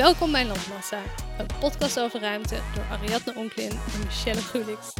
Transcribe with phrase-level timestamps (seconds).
[0.00, 1.02] Welkom bij Landmassa,
[1.38, 4.92] een podcast over ruimte door Ariadne Onklin en Michelle Gulix.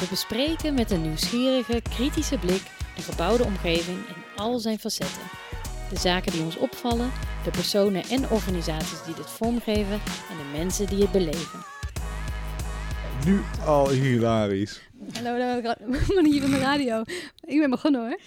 [0.00, 2.62] We bespreken met een nieuwsgierige, kritische blik
[2.96, 5.22] de gebouwde omgeving in al zijn facetten.
[5.90, 7.10] De zaken die ons opvallen,
[7.44, 11.64] de personen en organisaties die dit vormgeven en de mensen die het beleven.
[13.26, 14.80] Nu al hilarisch.
[15.12, 17.02] Hallo, we ben hier in de radio.
[17.40, 18.18] Ik ben begonnen hoor.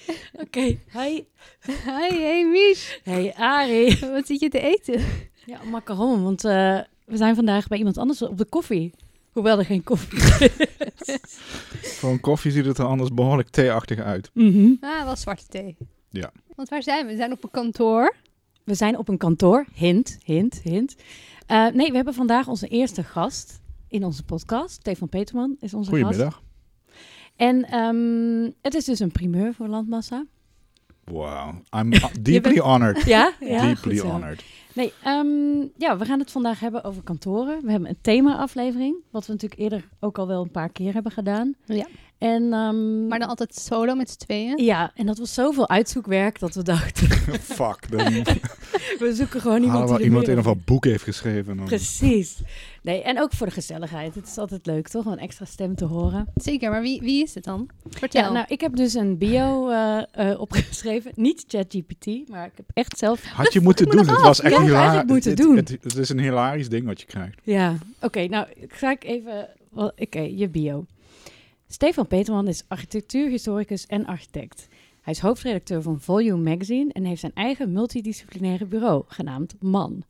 [0.42, 1.24] Oké, hi.
[1.66, 3.00] Hi, hey Mich.
[3.04, 4.00] Hey Ari.
[4.00, 5.29] Wat zit je te eten?
[5.50, 8.94] Ja, macaron, want uh, we zijn vandaag bij iemand anders op de koffie.
[9.32, 11.20] Hoewel er geen koffie is.
[12.00, 14.30] Van koffie ziet het er anders behoorlijk theeachtig uit.
[14.34, 14.78] Mm -hmm.
[14.82, 15.78] Ah, wel zwarte thee.
[16.10, 16.32] Ja.
[16.56, 17.12] Want waar zijn we?
[17.12, 18.16] We zijn op een kantoor.
[18.64, 19.66] We zijn op een kantoor.
[19.74, 20.96] Hint, hint, hint.
[21.48, 24.72] Uh, nee, we hebben vandaag onze eerste gast in onze podcast.
[24.72, 26.34] Stefan Peterman is onze Goedemiddag.
[26.34, 26.46] gast.
[27.36, 30.26] En um, het is dus een primeur voor Landmassa.
[31.10, 31.90] Wow, I'm
[32.22, 32.60] deeply bent...
[32.60, 33.04] honored.
[33.16, 33.34] Ja?
[33.40, 34.44] ja deeply honored.
[34.74, 37.60] Nee, um, ja, we gaan het vandaag hebben over kantoren.
[37.64, 41.12] We hebben een thema-aflevering, wat we natuurlijk eerder ook al wel een paar keer hebben
[41.12, 41.56] gedaan.
[41.66, 41.88] Ja.
[42.18, 44.64] En, um, maar dan altijd solo met z'n tweeën?
[44.64, 47.08] Ja, en dat was zoveel uitzoekwerk dat we dachten...
[47.58, 48.14] Fuck, dan...
[49.00, 51.58] we zoeken gewoon iemand die die iemand in ieder geval boek heeft geschreven.
[51.58, 51.66] Dan.
[51.66, 52.42] Precies.
[52.90, 54.16] Nee, en ook voor de gezelligheid.
[54.16, 55.06] Het is altijd leuk, toch?
[55.06, 56.28] Om een extra stem te horen.
[56.36, 57.70] Zeker, maar wie, wie is het dan?
[57.90, 58.22] Vertel.
[58.22, 61.12] Ja, nou, ik heb dus een bio uh, uh, opgeschreven.
[61.28, 63.24] Niet ChatGPT, maar ik heb echt zelf...
[63.24, 64.08] Had je moeten doen.
[64.08, 65.04] Het was echt ja, hilarisch.
[65.12, 65.56] moeten doen.
[65.56, 67.40] Het, het, het, is een hilarisch ding wat je krijgt.
[67.44, 68.06] Ja, oké.
[68.06, 69.50] Okay, nou, ga ik even...
[69.74, 70.86] Oké, okay, je bio.
[71.68, 74.68] Stefan Peterman is architectuurhistoricus en architect.
[75.02, 80.04] Hij is hoofdredacteur van Volume Magazine en heeft zijn eigen multidisciplinaire bureau, genaamd MAN.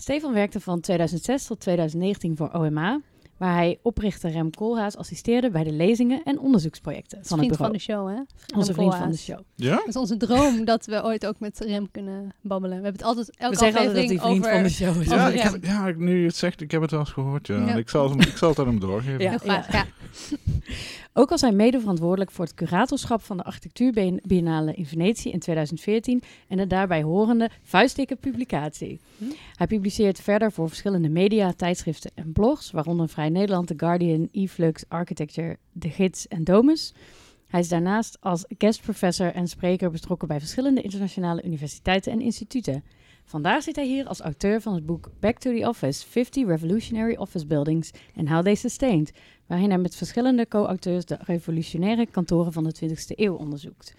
[0.00, 3.00] Stefan werkte van 2006 tot 2019 voor OMA,
[3.36, 7.70] waar hij oprichter Rem Koolhaas assisteerde bij de lezingen en onderzoeksprojecten van het bureau.
[7.70, 8.14] van de show, hè?
[8.14, 9.38] Rem onze vriend van de show.
[9.54, 9.76] Ja?
[9.76, 12.78] Dat is onze droom dat we ooit ook met Rem kunnen babbelen.
[12.78, 14.52] We hebben het altijd elke we zeggen altijd dat hij vriend over...
[14.52, 15.06] van de show is.
[15.06, 17.46] Ja, ik heb, ja, nu je het zegt, ik heb het wel eens gehoord.
[17.46, 17.66] Ja.
[17.66, 17.74] Ja.
[17.74, 19.20] Ik, zal, ik zal het aan hem doorgeven.
[19.20, 19.28] Ja.
[19.28, 19.86] Heel graag, ja.
[21.12, 26.22] Ook was hij mede verantwoordelijk voor het curatorschap van de architectuurbiennale in Venetië in 2014
[26.48, 29.00] en de daarbij horende vuistdikke publicatie.
[29.18, 29.24] Hm?
[29.54, 34.84] Hij publiceert verder voor verschillende media, tijdschriften en blogs, waaronder Vrij Nederland, The Guardian, eFlux,
[34.88, 36.94] Architecture, De Gids en Domus.
[37.46, 42.84] Hij is daarnaast als guestprofessor en spreker betrokken bij verschillende internationale universiteiten en instituten.
[43.24, 47.16] Vandaag zit hij hier als auteur van het boek Back to the Office: 50 Revolutionary
[47.16, 49.12] Office Buildings and How They Sustained,
[49.48, 53.94] waarin hij met verschillende co-auteurs de revolutionaire kantoren van de 20e eeuw onderzoekt.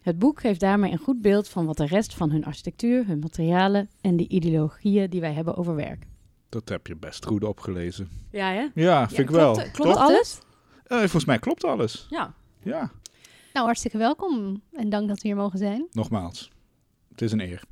[0.00, 3.18] Het boek geeft daarmee een goed beeld van wat de rest van hun architectuur, hun
[3.18, 6.06] materialen en de ideologieën die wij hebben over werk.
[6.48, 8.08] Dat heb je best goed opgelezen.
[8.30, 8.66] Ja, hè?
[8.74, 9.52] Ja, vind ik wel.
[9.52, 10.38] Klopt, klopt alles?
[10.88, 12.06] Uh, volgens mij klopt alles.
[12.10, 12.34] Ja.
[12.62, 12.90] Ja,
[13.52, 15.86] Nou, hartstikke welkom en dank dat we hier mogen zijn.
[15.92, 16.50] nogmaals.
[17.10, 17.62] Het is een eer.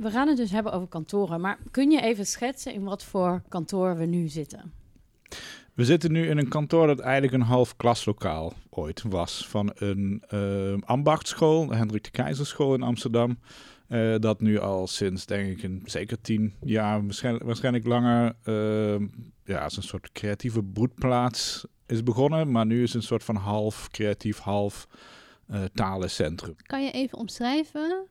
[0.00, 3.42] We gaan het dus hebben over kantoren, maar kun je even schetsen in wat voor
[3.48, 4.72] kantoor we nu zitten?
[5.74, 9.48] We zitten nu in een kantoor dat eigenlijk een half klaslokaal ooit was.
[9.48, 13.38] Van een uh, ambachtschool, de Hendrik de Keizerschool in Amsterdam.
[13.88, 19.08] Uh, dat nu al sinds, denk ik, een, zeker tien jaar, waarschijnlijk, waarschijnlijk langer, uh,
[19.44, 22.50] ja, als een soort creatieve broedplaats is begonnen.
[22.50, 24.88] Maar nu is het een soort van half creatief, half
[25.50, 26.56] uh, talencentrum.
[26.62, 28.08] Kan je even omschrijven?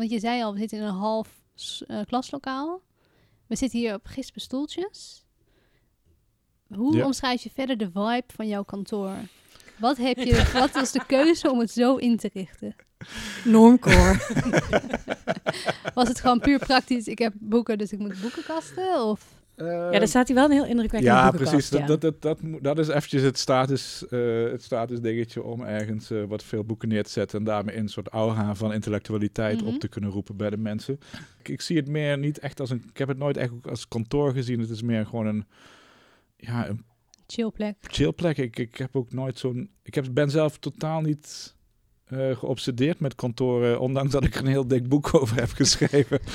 [0.00, 1.28] Want je zei al, we zitten in een half
[1.88, 2.82] uh, klaslokaal.
[3.46, 5.24] We zitten hier op gispen stoeltjes.
[6.74, 7.04] Hoe Ja.
[7.04, 9.14] omschrijf je verder de vibe van jouw kantoor?
[9.78, 12.76] Wat, heb je, wat was de keuze om het zo in te richten?
[13.44, 14.18] Normcore.
[15.94, 17.06] Was het gewoon puur praktisch?
[17.06, 19.04] Ik heb boeken, dus ik moet boekenkasten?
[19.04, 21.68] Of ja, daar staat hij wel een heel indrukwekkende Ja, precies.
[21.70, 21.86] Dat, ja.
[21.86, 26.24] dat, dat, dat, dat is eventjes het status, eh, het status dingetje om ergens eh,
[26.24, 29.74] wat veel boeken neer te zetten en daarmee een soort aura van intellectualiteit Mhm.
[29.74, 30.98] op te kunnen roepen bij de mensen.
[31.38, 33.88] Ik, ik zie het meer niet echt als een, ik heb het nooit echt als
[33.88, 34.60] kantoor gezien.
[34.60, 35.44] Het is meer gewoon een,
[36.36, 36.84] ja, een
[37.26, 37.76] chillplek?
[37.80, 38.38] chillplek.
[38.38, 41.54] Ik, ik heb ook nooit zo'n, ik heb, ben zelf totaal niet
[42.10, 46.18] eh, geobsedeerd met kantoren, ondanks dat ik er een heel dik boek over heb geschreven.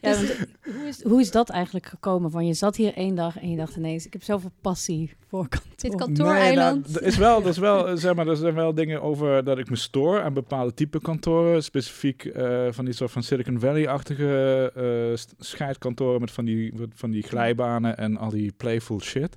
[0.00, 2.30] Ja, want, hoe, is, hoe is dat eigenlijk gekomen?
[2.30, 5.48] Van je zat hier één dag en je dacht ineens, ik heb zoveel passie voor
[5.48, 5.72] kantoor.
[5.76, 6.84] Dit kantooreiland?
[6.84, 9.02] Nee, nou, er is wel, er is wel, eh, zeg maar, er zijn wel dingen
[9.02, 11.62] over dat ik me stoor aan bepaalde type kantoren.
[11.62, 17.22] Specifiek eh, van die soort van Silicon Valley-achtige eh, scheidkantoren met van die, van die
[17.22, 19.36] glijbanen en al die playful shit.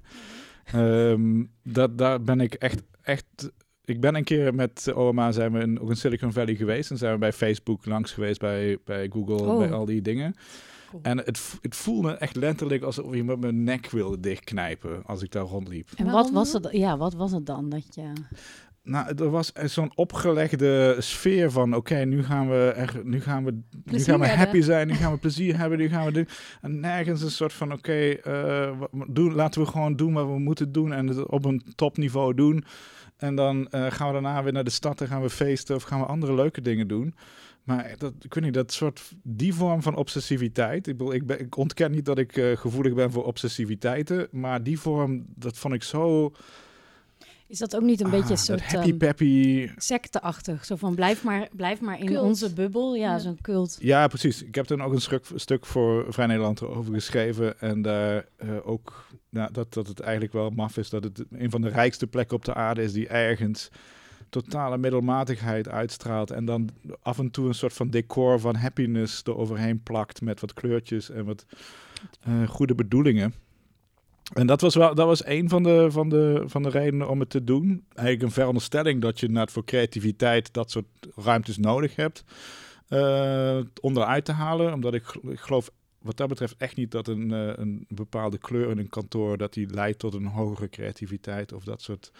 [0.65, 3.51] Ehm, dat, daar ben ik echt, echt...
[3.87, 6.91] Ik ben een keer met OMA zijn we in, ook in Silicon Valley geweest.
[6.91, 9.57] En zijn we bij Facebook langs geweest, bij, bij Google, Oh.
[9.57, 10.35] bij al die dingen.
[10.89, 11.01] Cool.
[11.03, 15.43] En het, het voelde echt letterlijk alsof iemand mijn nek wilde dichtknijpen als ik daar
[15.43, 15.89] rondliep.
[15.95, 18.11] En wat was, het, ja, wat was het dan dat je...
[18.83, 23.51] Nou, er was zo'n opgelegde sfeer van, oké, nu gaan we nu gaan we,
[23.83, 24.45] nu gaan we hebben.
[24.45, 26.27] happy zijn, nu gaan we plezier hebben, nu gaan we doen.
[26.61, 30.71] En nergens een soort van, oké, eh, doen, laten we gewoon doen wat we moeten
[30.71, 32.63] doen en het op een topniveau doen.
[33.17, 35.83] En dan eh, gaan we daarna weer naar de stad en gaan we feesten of
[35.83, 37.15] gaan we andere leuke dingen doen.
[37.63, 40.87] Maar dat, ik weet niet, dat soort, die vorm van obsessiviteit.
[40.87, 44.27] Ik, bedoel, ik, ben, ik ontken niet dat ik eh, gevoelig ben voor obsessiviteiten.
[44.31, 46.31] Maar die vorm, dat vond ik zo...
[47.47, 49.69] Is dat ook niet een beetje ah, een dat soort happy ehm, peppy.
[49.75, 50.65] secteachtig?
[50.65, 52.21] Zo van blijf maar, blijf maar in Cult.
[52.23, 52.95] onze bubbel.
[52.95, 53.19] Ja, Ja.
[53.19, 53.77] zo'n cult.
[53.81, 54.43] Ja, precies.
[54.43, 57.59] Ik heb toen ook een stuk, stuk voor Vrij Nederland over geschreven.
[57.59, 59.07] En daar eh, ook
[59.51, 62.45] dat, dat het eigenlijk wel maf is dat het een van de rijkste plekken op
[62.45, 63.69] de aarde is die ergens
[64.29, 66.31] totale middelmatigheid uitstraalt.
[66.31, 66.69] En dan
[67.01, 71.25] af en toe een soort van decor van happiness eroverheen plakt met wat kleurtjes en
[71.25, 71.45] wat
[72.21, 73.33] eh, goede bedoelingen.
[74.33, 77.19] En dat was wel, dat was een van de, van, de, van de redenen om
[77.19, 77.85] het te doen.
[77.93, 80.85] Eigenlijk een veronderstelling dat je net voor creativiteit dat soort
[81.15, 82.23] ruimtes nodig hebt.
[82.87, 84.73] eh, onderuit te halen.
[84.73, 85.71] Omdat ik, ik geloof
[86.07, 89.53] wat dat betreft echt niet dat een, eh, een bepaalde kleur in een kantoor dat
[89.53, 92.11] die leidt tot een hogere creativiteit of dat soort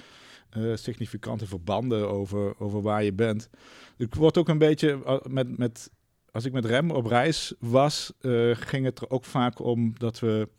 [0.50, 3.50] eh, significante verbanden over, over waar je bent.
[3.98, 5.92] Ik word ook een beetje eh, met, met
[6.32, 8.14] als ik met Rem op reis was,
[8.52, 10.50] ging het er ook vaak om dat we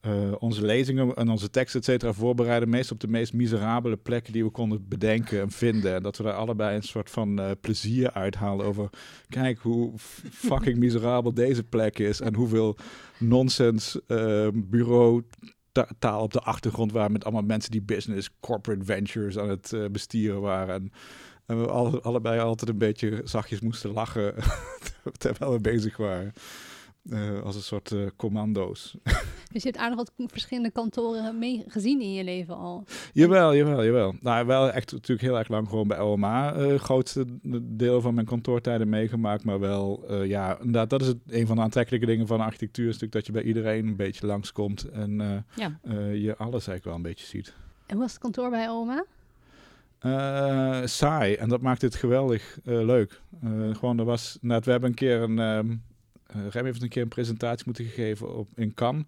[0.00, 2.68] eh, onze lezingen en onze teksten, et cetera, voorbereiden.
[2.68, 5.94] Meest op de meest miserabele plekken die we konden bedenken en vinden.
[5.94, 8.90] En dat we daar allebei een soort van eh, plezier uithalen over.
[9.28, 9.92] Kijk hoe
[10.30, 12.20] fucking miserabel deze plek is.
[12.20, 12.76] En hoeveel
[13.18, 15.22] nonsens eh, bureau
[15.72, 19.72] ta- taal op de achtergrond waren met allemaal mensen die business, corporate ventures aan het
[19.72, 20.74] eh, bestieren waren.
[20.74, 20.92] En,
[21.46, 24.34] en we alle, allebei altijd een beetje zachtjes moesten lachen
[25.18, 26.32] terwijl we bezig waren.
[27.44, 28.94] Als een soort commando's.
[29.52, 32.84] Dus je hebt aardig wat verschillende kantoren mee gezien in je leven al.
[33.12, 34.14] Jawel, jawel, jawel.
[34.20, 36.54] Nou, wel echt natuurlijk heel erg lang gewoon bij OMA.
[36.54, 37.24] eh grootste
[37.62, 39.44] deel van mijn kantoortijden meegemaakt.
[39.44, 42.86] Maar wel, eh, ja, inderdaad, dat is het, een van de aantrekkelijke dingen van architectuur.
[42.88, 44.84] Is natuurlijk dat je bij iedereen een beetje langskomt.
[44.90, 45.78] En eh, Ja.
[46.12, 47.54] je alles eigenlijk wel een beetje ziet.
[47.86, 49.04] En hoe was het kantoor bij oma?
[50.86, 51.34] Saai.
[51.34, 53.20] En dat maakt het geweldig leuk.
[53.72, 55.76] Gewoon, er was, nou, we hebben een keer een, ehm eh,
[56.50, 59.04] Rem heeft een keer een presentatie moeten gegeven op, in Cannes.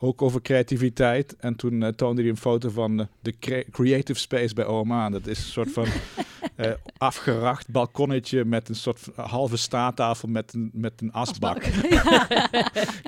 [0.00, 1.36] Ook over creativiteit.
[1.36, 5.06] En toen eh, toonde hij een foto van eh, de cre- creative space bij OMA.
[5.06, 5.86] En dat is een soort van
[6.56, 11.62] eh, afgeracht balkonnetje met een soort halve staattafel met een, met een asbak.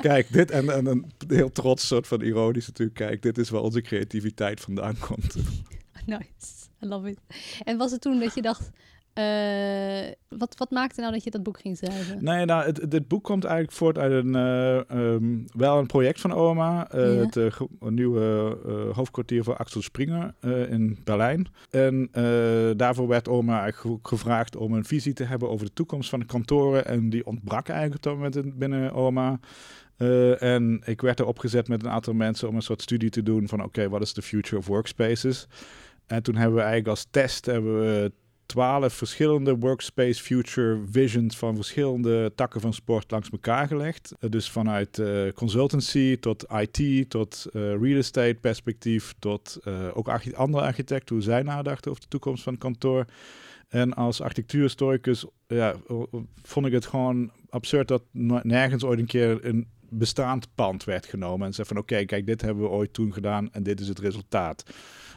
[0.08, 2.99] Kijk, dit en, en een heel trots soort van ironisch natuurlijk.
[2.99, 5.35] Kijk, dit is waar onze creativiteit vandaan komt.
[6.06, 7.19] nice, I love it.
[7.64, 8.70] En was het toen dat je dacht,
[9.12, 12.25] eh, wat, wat maakte nou dat je dat boek ging schrijven?
[12.25, 16.21] Nee, nou, het, dit boek komt eigenlijk voort uit een, eh, ehm, wel een project
[16.21, 16.89] van OMA.
[16.91, 17.21] eh, Ja.
[17.21, 18.57] Het nieuwe
[18.95, 20.35] hoofdkwartier voor Axel Springer
[20.69, 21.47] in Berlijn.
[21.71, 22.09] En
[22.77, 26.21] daarvoor werd OMA eigenlijk ge- gevraagd om een visie te hebben over de toekomst van
[26.21, 26.85] de kantoren.
[26.87, 29.39] En die ontbrak eigenlijk op dat moment in- binnen OMA.
[30.39, 33.49] En ik werd erop gezet met een aantal mensen om een soort studie te doen
[33.49, 35.47] van oké, wat is de future of workspaces?
[36.07, 38.12] En toen hebben we eigenlijk als test hebben we
[38.50, 44.14] twaalf verschillende workspace future visions van verschillende takken van sport langs elkaar gelegd.
[44.20, 49.58] Eh, dus vanuit eh, consultancy tot IT, tot eh, real estate perspectief, tot
[49.94, 53.05] ook andere architecten, hoe zij nadachten over de toekomst van het kantoor.
[53.69, 55.75] En als architectuurhistoricus ja,
[56.42, 58.02] vond ik het gewoon absurd dat
[58.42, 62.40] nergens ooit een keer een bestaand pand werd genomen en zei van oké, kijk, dit
[62.40, 64.64] hebben we ooit toen gedaan en dit is het resultaat.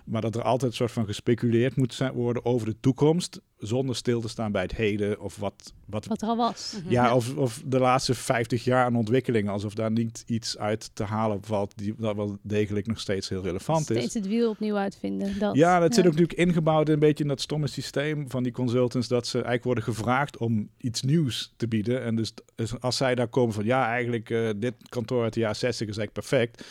[0.03, 3.95] Maar dat er altijd een soort van gespeculeerd moet zijn, worden over de toekomst, zonder
[3.95, 6.75] stil te staan bij het heden of wat, wat Wat er al was.
[6.87, 11.03] ja, of, of de laatste 50 jaar aan ontwikkeling, alsof daar niet iets uit te
[11.03, 13.97] halen valt die dat wel degelijk nog steeds heel relevant is.
[13.97, 15.39] Steeds het wiel opnieuw uitvinden.
[15.39, 18.51] Dat, Ja, dat zit ook natuurlijk ingebouwd een beetje in dat stomme systeem van die
[18.51, 22.03] consultants, dat ze eigenlijk worden gevraagd om iets nieuws te bieden.
[22.03, 25.39] En dus dus als zij daar komen van, ja, eigenlijk eh, dit kantoor uit de
[25.39, 26.63] jaren 60 is eigenlijk perfect.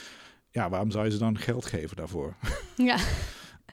[0.53, 2.35] Ja, waarom zou je ze dan geld geven daarvoor?
[2.77, 2.97] Ja.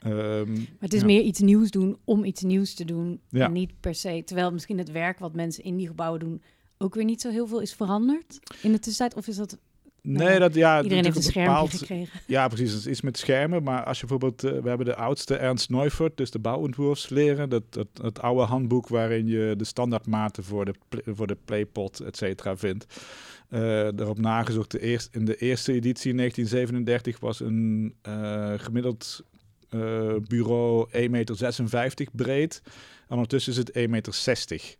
[0.02, 1.06] Ehm, Maar het is ja.
[1.06, 3.20] meer iets nieuws doen om iets nieuws te doen.
[3.28, 3.44] Ja.
[3.44, 4.22] En niet per se.
[4.24, 6.42] Terwijl misschien het werk wat mensen in die gebouwen doen
[6.78, 9.14] ook weer niet zo heel veel is veranderd in de tussentijd.
[9.20, 9.58] Of is dat
[10.02, 10.82] Nee, dat ja.
[10.82, 12.20] iedereen heeft een schermpje bepaald- gekregen?
[12.26, 12.70] Ja, precies.
[12.72, 13.62] Het is iets met schermen.
[13.62, 17.48] Maar als je bijvoorbeeld, eh, we hebben de oudste Ernst Neufert, dus de bouwontwerpsleren.
[17.48, 20.74] Dat, dat, het oude handboek waarin je de standaardmaten voor de,
[21.06, 22.86] voor de playpot, et cetera, vindt.
[23.50, 29.24] Eh daarop nagezocht, de eerst, in de eerste editie in 1937 was een eh, gemiddeld
[29.68, 31.36] eh, bureau 1,56 meter
[32.12, 32.62] breed.
[33.08, 34.76] En ondertussen is het 1,60 meter.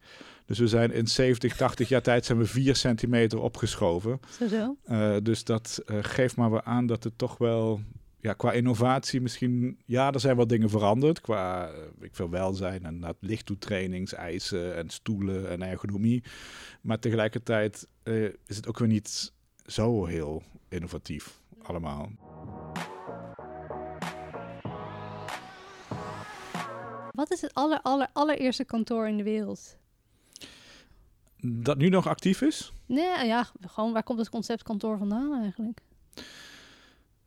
[0.47, 4.21] Dus we zijn in 70, 80 jaar tijd zijn we 4 centimeter opgeschoven.
[4.39, 4.77] Zo zo.
[5.23, 7.81] Dus dat geeft maar weer aan dat het toch wel
[8.21, 12.85] ja, qua innovatie misschien, ja, er zijn wel dingen veranderd qua eh, ik veel welzijn
[12.85, 16.25] en dat lichttoetrainingseisen en stoelen en ergonomie.
[16.81, 19.33] Maar tegelijkertijd eh, is het ook weer niet
[19.67, 22.11] zo heel innovatief allemaal.
[27.11, 29.77] Wat is het aller, aller, allereerste kantoor in de wereld?
[31.43, 32.73] Dat nu nog actief is?
[32.87, 35.81] Nee, ja, gewoon waar komt het concept kantoor vandaan eigenlijk?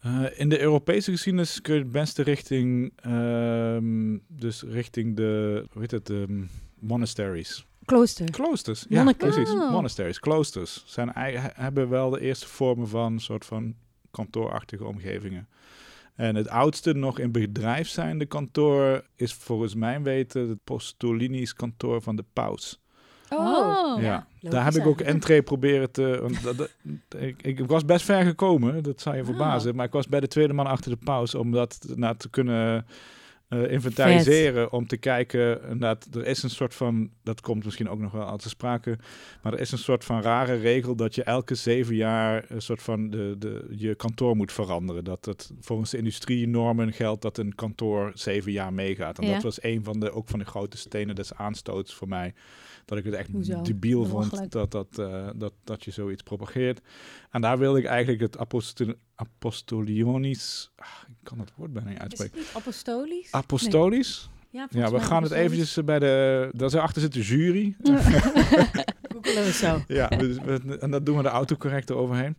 [0.05, 5.81] Uh, in de Europese geschiedenis kun je het beste richting, um, dus richting de, hoe
[5.81, 7.65] heet het, um, monasteries.
[7.85, 8.31] Klooster.
[8.31, 9.29] Kloosters, ja, Monniken.
[9.29, 9.53] precies.
[9.53, 9.71] Oh.
[9.71, 10.83] Monasteries, kloosters.
[10.85, 11.11] Zijn,
[11.53, 13.75] hebben wel de eerste vormen van soort van
[14.11, 15.47] kantoorachtige omgevingen.
[16.15, 22.01] En het oudste nog in bedrijf zijnde kantoor is volgens mijn weten het Postolinisch kantoor
[22.01, 22.82] van de paus.
[23.37, 24.01] Oh.
[24.01, 26.17] ja, logisch daar heb ik ook entree proberen te...
[26.21, 26.71] want dat- dat-
[27.21, 29.75] ik, ik was best ver gekomen, dat zou je verbazen.
[29.75, 32.85] Maar ik was bij de tweede man achter de paus om dat nou, te kunnen
[33.47, 34.71] eh, inventariseren.
[34.71, 37.09] Om te kijken, inderdaad, er is een soort van...
[37.23, 38.97] Dat komt misschien ook nog wel aan te sprake.
[39.41, 42.45] Maar er is een soort van rare regel dat je elke zeven jaar...
[42.47, 45.03] een soort van de, de, je kantoor moet veranderen.
[45.03, 49.19] Dat het volgens de industrienormen geldt dat een kantoor zeven jaar meegaat.
[49.19, 49.33] En Ja.
[49.33, 52.33] dat was een van de, ook van de grote stenen des aanstoots voor mij.
[52.85, 53.61] Dat ik het echt Hoezo?
[53.61, 56.81] debiel vond dat, dat, eh, dat, dat je zoiets propageert.
[57.31, 60.71] En daar wilde ik eigenlijk het apostol apostolionisch...
[60.75, 62.37] ah, ik kan het woord bijna niet Is uitspreken.
[62.37, 63.31] het niet apostolisch?
[63.31, 64.29] Apostolisch?
[64.49, 66.49] Ja, Ja, we gaan het eventjes bij de...
[66.51, 67.75] Daar achter zit de jury.
[69.13, 69.81] Googelen we zo.
[69.87, 72.35] ja, dus we- en dat doen we de autocorrector overheen.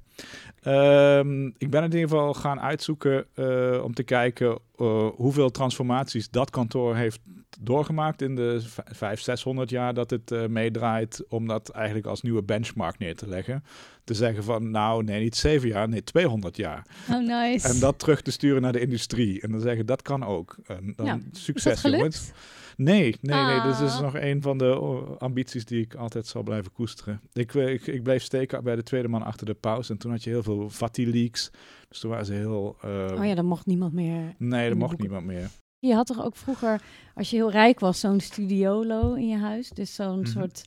[0.63, 6.31] Ehm, ik ben in ieder geval gaan uitzoeken eh, om te kijken eh, hoeveel transformaties
[6.31, 7.21] dat kantoor heeft
[7.61, 12.23] doorgemaakt in de v- vijf, 600 jaar dat het eh, meedraait, om dat eigenlijk als
[12.23, 13.65] nieuwe benchmark neer te leggen.
[14.05, 16.87] Te zeggen van, nou nee, niet zeven jaar, nee, 200 jaar.
[17.11, 17.69] Oh, nice.
[17.69, 19.41] En dat terug te sturen naar de industrie.
[19.41, 20.57] En dan zeggen, dat kan ook.
[20.67, 21.13] En dan Ja.
[21.15, 22.33] dat succes, jongens.
[22.77, 23.61] Nee, nee, nee.
[23.61, 24.01] Dus dat is Ah.
[24.01, 27.21] nog een van de oh, ambities die ik altijd zal blijven koesteren.
[27.33, 29.93] Ik, eh, ik, ik bleef steken bij de tweede man achter de pauze.
[29.93, 31.51] En toen had je heel veel Vati leaks.
[31.89, 32.77] Dus toen waren ze heel...
[32.81, 34.35] eh, Oh ja, dan mocht niemand meer.
[34.39, 35.09] nee, er de mocht boeken.
[35.09, 35.49] niemand meer.
[35.87, 36.83] Je had toch ook vroeger,
[37.15, 39.71] als je heel rijk was, zo'n studiolo in je huis.
[39.71, 40.27] Dus zo'n Mhm.
[40.29, 40.65] soort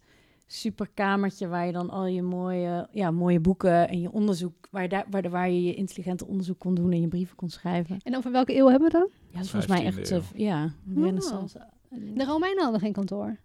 [0.48, 4.90] superkamertje waar je dan al je mooie, ja, mooie boeken en je onderzoek, waar je,
[4.90, 7.98] daar, waar, waar je je intelligente onderzoek kon doen en je brieven kon schrijven.
[8.04, 9.10] En over welke eeuw hebben we dan?
[9.30, 10.18] Ja, dat is volgens mij 15e echt, eeuw.
[10.18, 10.64] eh, ja,
[10.96, 11.04] Oh.
[11.04, 11.68] renaissance.
[11.90, 13.38] De Romeinen hadden geen kantoor.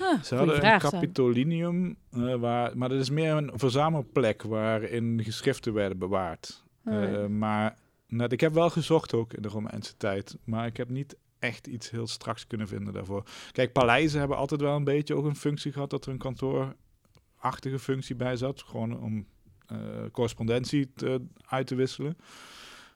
[0.00, 0.96] Ah, Ze hadden vraag, een zo.
[0.96, 6.64] Capitolinium, eh, waar, maar dat is meer een verzamelplek waarin geschriften werden bewaard.
[6.84, 7.76] Eh, maar
[8.08, 11.66] nou, ik heb wel gezocht ook in de Romeinse tijd, maar ik heb niet echt
[11.66, 13.22] iets heel straks kunnen vinden daarvoor.
[13.52, 17.78] Kijk, paleizen hebben altijd wel een beetje ook een functie gehad dat er een kantoorachtige
[17.78, 19.26] functie bij zat, gewoon om
[19.66, 19.78] eh,
[20.12, 22.16] correspondentie te, uit te wisselen.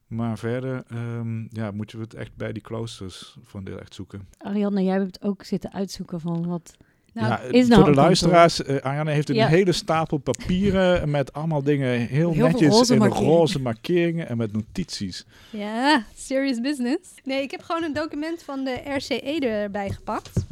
[0.06, 4.28] Maar verder um, ja, moeten we het echt bij die kloosters een deel echt zoeken.
[4.38, 6.76] Ariadne, jij hebt ook zitten uitzoeken van wat...
[7.14, 9.46] Nou, ja, is nou voor een de luisteraars, uh, Ariane heeft een Ja.
[9.46, 15.24] hele stapel papieren met allemaal dingen heel, netjes roze in roze markeringen en met notities.
[15.50, 17.10] Ja, serious business.
[17.24, 20.46] Nee, ik heb gewoon een document van de RCE erbij gepakt.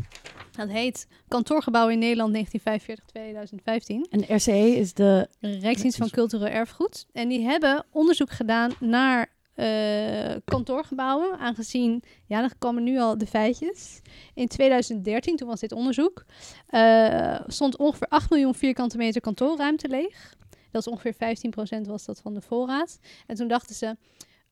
[0.57, 4.09] Dat heet Kantoorgebouw in Nederland 1945-2015.
[4.11, 5.29] En de RCE is de...
[5.41, 7.07] Rijksdienst van Cultureel Erfgoed.
[7.13, 11.39] En die hebben onderzoek gedaan naar eh, kantoorgebouwen.
[11.39, 14.01] Aangezien, ja, dan komen nu al de feitjes.
[14.35, 16.25] In 2013, toen was dit onderzoek,
[16.67, 20.35] eh, stond ongeveer 8 miljoen vierkante meter kantoorruimte leeg.
[20.71, 22.99] Dat is ongeveer 15% was dat van de voorraad.
[23.27, 23.97] En toen dachten ze,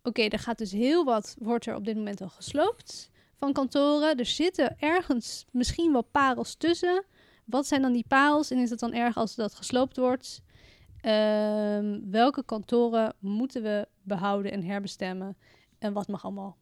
[0.03, 4.17] oké, er gaat dus heel wat, wordt er op dit moment al gesloopt van kantoren.
[4.17, 7.05] Er zitten ergens misschien wel parels tussen.
[7.45, 10.43] Wat zijn dan die parels en is het dan erg als dat gesloopt wordt?
[11.07, 15.37] Ehm, welke kantoren moeten we behouden en herbestemmen?
[15.79, 16.57] En wat mag allemaal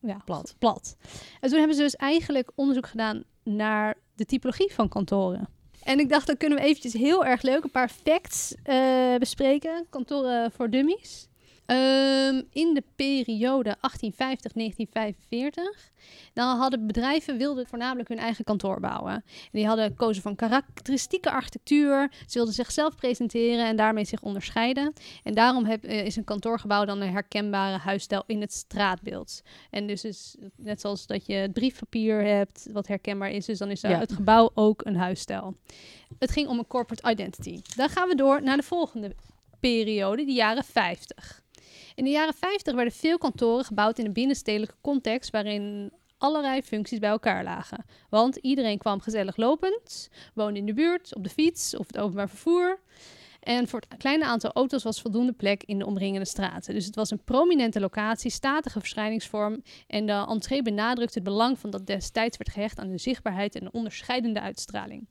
[0.00, 0.54] ja, Plat.
[0.58, 0.96] plat?
[1.40, 5.48] En toen hebben ze dus eigenlijk onderzoek gedaan naar de typologie van kantoren.
[5.82, 9.86] En ik dacht, dan kunnen we eventjes heel erg leuk een paar facts eh, bespreken.
[9.90, 11.28] Kantoren voor dummies.
[11.66, 15.90] Ehm, in de periode 1850-1945,
[16.32, 19.12] dan hadden bedrijven wilden voornamelijk hun eigen kantoor bouwen.
[19.14, 22.10] En die hadden gekozen van karakteristieke architectuur.
[22.26, 24.92] Ze wilden zichzelf presenteren en daarmee zich onderscheiden.
[25.22, 29.42] En daarom heb, eh, is een kantoorgebouw dan een herkenbare huisstijl in het straatbeeld.
[29.70, 33.70] En dus is net zoals dat je het briefpapier hebt, wat herkenbaar is, dus dan
[33.70, 33.98] is Ja.
[33.98, 35.56] het gebouw ook een huisstijl.
[36.18, 37.60] Het ging om een corporate identity.
[37.76, 39.14] Dan gaan we door naar de volgende
[39.60, 41.44] periode, de jaren 50.
[41.96, 46.98] In de jaren 50 werden veel kantoren gebouwd in een binnenstedelijke context waarin allerlei functies
[46.98, 47.84] bij elkaar lagen.
[48.10, 52.28] Want iedereen kwam gezellig lopend, woonde in de buurt, op de fiets of het openbaar
[52.28, 52.80] vervoer.
[53.40, 56.74] En voor het kleine aantal auto's was voldoende plek in de omringende straten.
[56.74, 59.62] Dus het was een prominente locatie, statige verschijningsvorm.
[59.86, 63.64] En de entree benadrukt het belang van dat destijds werd gehecht aan de zichtbaarheid en
[63.64, 65.08] de onderscheidende uitstraling.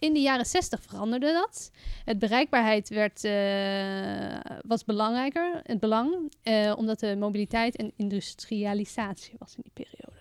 [0.00, 1.70] In de jaren 60 veranderde dat.
[2.04, 9.56] Het bereikbaarheid werd, eh, was belangrijker, het belang, eh, omdat de mobiliteit en industrialisatie was
[9.56, 10.18] in die periode.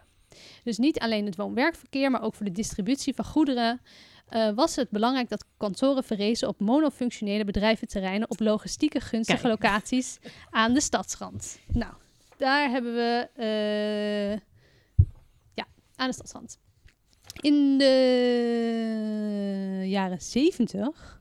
[0.63, 3.81] Dus niet alleen het woon-werkverkeer, maar ook voor de distributie van goederen
[4.27, 9.61] eh, was het belangrijk dat kantoren verrezen op monofunctionele bedrijventerreinen op logistieke gunstige Kijk.
[9.61, 10.19] locaties
[10.49, 11.59] aan de stadsrand.
[11.67, 11.93] Nou,
[12.37, 13.29] daar hebben we
[15.53, 16.59] ja, aan de stadsrand.
[17.41, 18.78] In de
[19.89, 21.19] jaren 70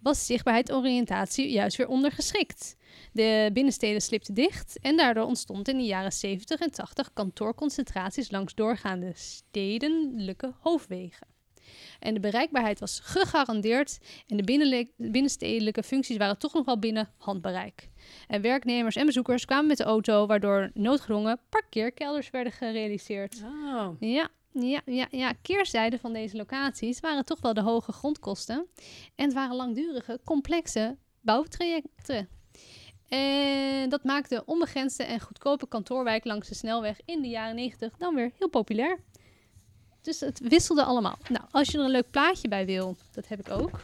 [0.00, 2.76] was zichtbaarheid oriëntatie juist weer ondergeschikt.
[3.12, 8.54] De binnensteden slipten dicht en daardoor ontstond in de jaren 70 en 80 kantoorconcentraties langs
[8.54, 11.26] doorgaande stedelijke hoofdwegen.
[11.98, 17.88] En de bereikbaarheid was gegarandeerd en de binnenstedelijke functies waren toch nog wel binnen handbereik.
[18.28, 23.42] En werknemers en bezoekers kwamen met de auto, waardoor noodgedwongen parkeerkelders werden gerealiseerd.
[23.44, 23.88] Oh.
[24.00, 24.28] Ja,
[24.60, 25.32] ja, ja, ja.
[25.42, 28.66] Keerzijde van deze locaties waren toch wel de hoge grondkosten.
[29.14, 32.28] En het waren langdurige, complexe bouwtrajecten.
[33.08, 38.14] En dat maakte onbegrensde en goedkope kantoorwijk langs de snelweg in de jaren 90 dan
[38.14, 39.00] weer heel populair.
[40.02, 41.18] Dus het wisselde allemaal.
[41.28, 43.80] Nou, als je er een leuk plaatje bij wil, dat heb ik ook.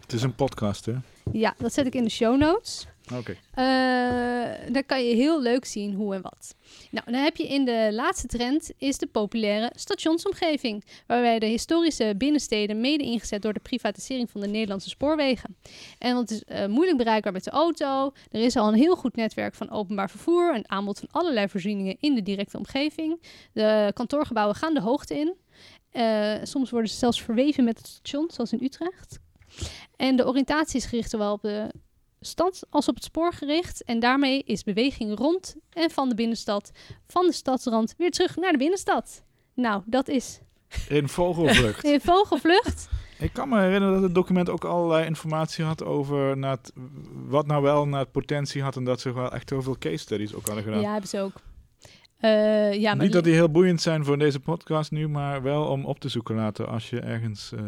[0.00, 0.94] Het is een podcast, hè?
[1.32, 2.86] Ja, dat zet ik in de show notes.
[3.14, 3.36] Oké.
[3.54, 6.54] Eh, dan kan je heel leuk zien hoe en wat.
[6.90, 12.14] Nou, dan heb je in de laatste trend is de populaire stationsomgeving, waarbij de historische
[12.16, 15.56] binnensteden mede ingezet door de privatisering van de Nederlandse spoorwegen.
[15.98, 18.12] En het is eh, moeilijk bereikbaar met de auto.
[18.30, 21.96] Er is al een heel goed netwerk van openbaar vervoer, een aanbod van allerlei voorzieningen
[22.00, 23.22] in de directe omgeving.
[23.52, 25.34] De kantoorgebouwen gaan de hoogte in.
[25.90, 29.18] Eh, soms worden ze zelfs verweven met het station, zoals in Utrecht.
[29.96, 31.70] En de oriëntatie is gericht zowel op de
[32.20, 33.84] stad als op het spoor gericht.
[33.84, 36.70] En daarmee is beweging rond en van de binnenstad,
[37.06, 39.22] van de stadsrand, weer terug naar de binnenstad.
[39.54, 40.40] Nou, dat is
[40.88, 41.84] In vogelvlucht.
[41.94, 42.88] in vogelvlucht.
[43.18, 46.72] Ik kan me herinneren dat het document ook allerlei informatie had over naar het-
[47.26, 49.96] wat nou wel naar het potentie had en dat ze wel echt heel veel case
[49.96, 50.80] studies ook hadden gedaan.
[50.80, 51.32] Ja, hebben ze ook.
[52.18, 55.64] Eh, ja, maar Niet dat die heel boeiend zijn voor deze podcast nu, maar wel
[55.66, 57.52] om op te zoeken laten als je ergens...
[57.52, 57.60] eh,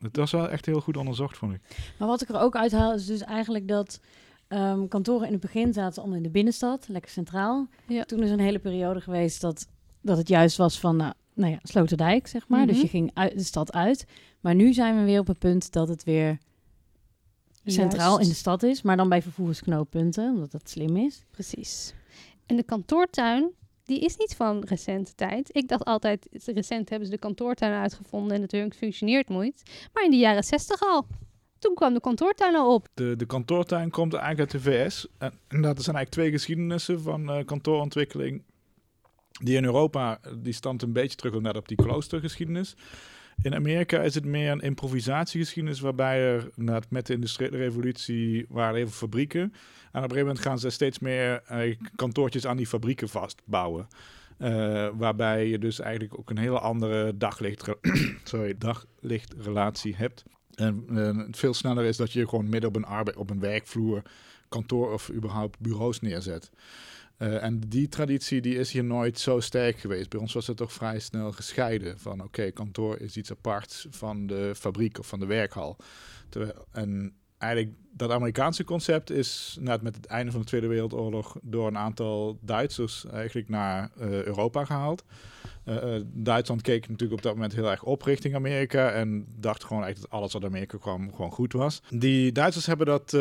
[0.00, 1.60] het was wel echt heel goed onderzocht, vond ik.
[1.98, 4.00] Maar wat ik er ook uithaal is dus eigenlijk dat
[4.48, 7.68] ehm, kantoren in het begin zaten allemaal in de binnenstad, lekker centraal.
[7.86, 8.04] Ja.
[8.04, 9.66] Toen is een hele periode geweest dat,
[10.00, 12.66] dat het juist was van, nou, nou ja, Sloterdijk, zeg maar.
[12.66, 12.84] Dus Mhm.
[12.84, 14.06] je ging uit de stad uit.
[14.40, 16.38] Maar nu zijn we weer op het punt dat het weer
[17.64, 18.22] centraal Juist.
[18.22, 21.24] in de stad is, maar dan bij vervoersknooppunten, omdat dat slim is.
[21.30, 21.94] Precies.
[22.46, 23.50] En de kantoortuin,
[23.86, 25.48] die is niet van recente tijd.
[25.52, 29.62] Ik dacht altijd, recent hebben ze de kantoortuin uitgevonden en het functioneert nooit.
[29.92, 31.06] Maar in de jaren zestig al.
[31.58, 32.88] Toen kwam de kantoortuin al op.
[32.94, 35.06] De, de kantoortuin komt eigenlijk uit de VS.
[35.18, 38.42] En er zijn eigenlijk twee geschiedenissen van eh, kantoorontwikkeling.
[39.42, 42.74] Die in Europa, eh, die stamt een beetje terug inderdaad op die kloostergeschiedenis.
[43.42, 46.48] In Amerika is het meer een improvisatiegeschiedenis, waarbij er
[46.88, 49.40] met de industriële revolutie waren even fabrieken.
[49.40, 53.88] En op een gegeven moment gaan ze steeds meer eh, kantoortjes aan die fabrieken vastbouwen.
[54.38, 57.68] Eh, waarbij je dus eigenlijk ook een hele andere daglicht,
[58.24, 60.24] sorry, daglichtrelatie hebt.
[60.54, 60.84] En
[61.26, 64.02] het veel sneller is dat je gewoon midden op een, arbeid, op een werkvloer,
[64.48, 66.50] kantoor of überhaupt bureaus neerzet.
[67.16, 70.08] Eh, en die traditie die is hier nooit zo sterk geweest.
[70.08, 71.98] Bij ons was het toch vrij snel gescheiden.
[71.98, 75.76] Van oké, kantoor is iets aparts van de fabriek of van de werkhal.
[76.28, 81.36] Terwijl, en eigenlijk dat Amerikaanse concept is net met het einde van de Tweede Wereldoorlog
[81.42, 85.04] door een aantal Duitsers eigenlijk naar eh, Europa gehaald.
[85.64, 89.64] Eh, eh, Duitsland keek natuurlijk op dat moment heel erg op richting Amerika en dacht
[89.64, 91.82] gewoon eigenlijk dat alles wat Amerika kwam gewoon goed was.
[91.90, 93.14] Die Duitsers hebben dat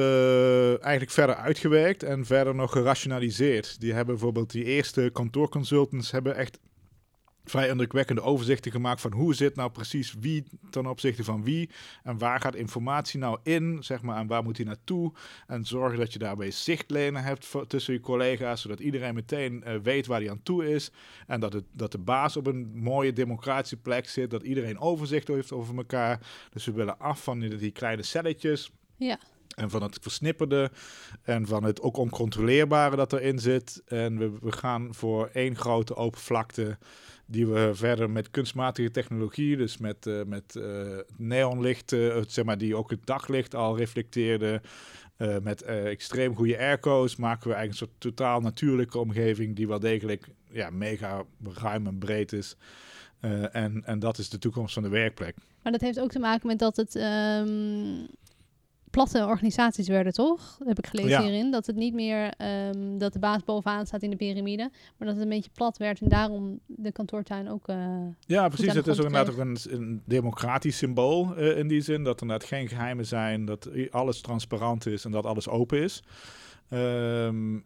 [0.82, 3.80] eigenlijk verder uitgewerkt en verder nog gerationaliseerd.
[3.80, 6.60] Die hebben bijvoorbeeld die eerste kantoorconsultants hebben echt
[7.46, 11.70] vrij indrukwekkende overzichten gemaakt van hoe zit nou precies wie ten opzichte van wie
[12.04, 15.14] en waar gaat informatie nou in, zeg maar, en waar moet die naartoe
[15.48, 19.76] en zorgen dat je daarbij zichtlijnen hebt voor- tussen je collega's, zodat iedereen meteen eh,
[19.84, 20.92] weet waar hij aan toe is
[21.28, 25.28] en dat, het, dat de baas op een mooie democratische plek zit, dat iedereen overzicht
[25.28, 26.20] heeft over elkaar.
[26.50, 28.72] Dus we willen af van die, die kleine celletjes.
[28.98, 29.20] Ja.
[29.56, 30.72] En van het versnipperde
[31.22, 33.82] en van het ook oncontroleerbare dat erin zit.
[33.86, 36.78] En we, we gaan voor één grote open vlakte
[37.26, 42.58] die we verder met kunstmatige technologie, dus met, eh, met eh, neonlicht, eh, zeg maar,
[42.58, 44.62] die ook het daglicht al reflecteerde.
[45.42, 50.28] met extreem goede airco's maken we eigenlijk een soort totaal natuurlijke omgeving die wel degelijk
[50.52, 52.56] ja, mega ruim en breed is.
[53.52, 55.36] En, en dat is de toekomst van de werkplek.
[55.64, 58.04] Maar dat heeft ook te maken met dat het ehm,
[58.96, 60.56] platte organisaties werden, toch?
[60.60, 61.22] Dat heb ik gelezen Ja.
[61.22, 61.52] hierin.
[61.52, 65.16] Dat het niet meer ehm, dat de baas bovenaan staat in de piramide, maar dat
[65.16, 67.68] het een beetje plat werd en daarom de kantoortuin ook.
[67.68, 67.78] eh,
[68.26, 68.74] Ja, precies.
[68.74, 72.04] Het is ook inderdaad ook een, een democratisch symbool eh, in die zin.
[72.04, 76.04] Dat er inderdaad geen geheimen zijn, dat alles transparant is en dat alles open is.
[76.70, 77.58] Ehm,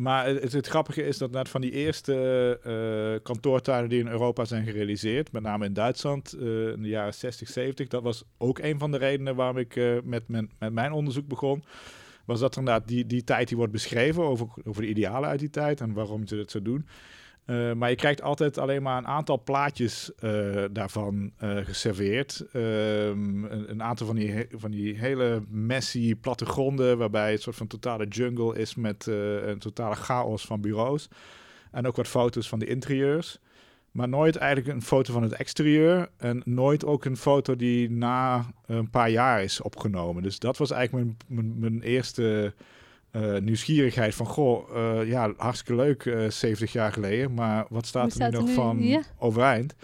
[0.00, 2.14] maar het, het grappige is dat net van die eerste
[2.62, 7.14] eh, kantoortuinen die in Europa zijn gerealiseerd, met name in Duitsland eh, in de jaren
[7.14, 10.72] 60, 70, dat was ook een van de redenen waarom ik eh, met, mijn, met
[10.72, 11.64] mijn onderzoek begon.
[12.24, 15.40] Was dat er inderdaad die, die tijd die wordt beschreven over, over de idealen uit
[15.40, 16.86] die tijd en waarom ze dat zo doen.
[17.50, 22.44] Eh, maar je krijgt altijd alleen maar een aantal plaatjes eh, daarvan eh, geserveerd.
[22.52, 28.06] Ehm, een, aantal van die, van die hele messy plattegronden, waarbij het soort van totale
[28.06, 29.06] jungle is met
[29.46, 31.08] een totale chaos van bureaus.
[31.70, 33.38] En ook wat foto's van de interieurs.
[33.90, 36.08] Maar nooit eigenlijk een foto van het exterieur.
[36.16, 40.22] En nooit ook een foto die na een paar jaar is opgenomen.
[40.22, 42.54] Dus dat was eigenlijk mijn, mijn eerste
[43.10, 48.12] eh, nieuwsgierigheid van, goh, eh, ja, hartstikke leuk, eh 70 jaar geleden, maar wat staat
[48.12, 48.54] er nu er nog nu?
[48.54, 49.02] van Ja.
[49.18, 49.74] overeind?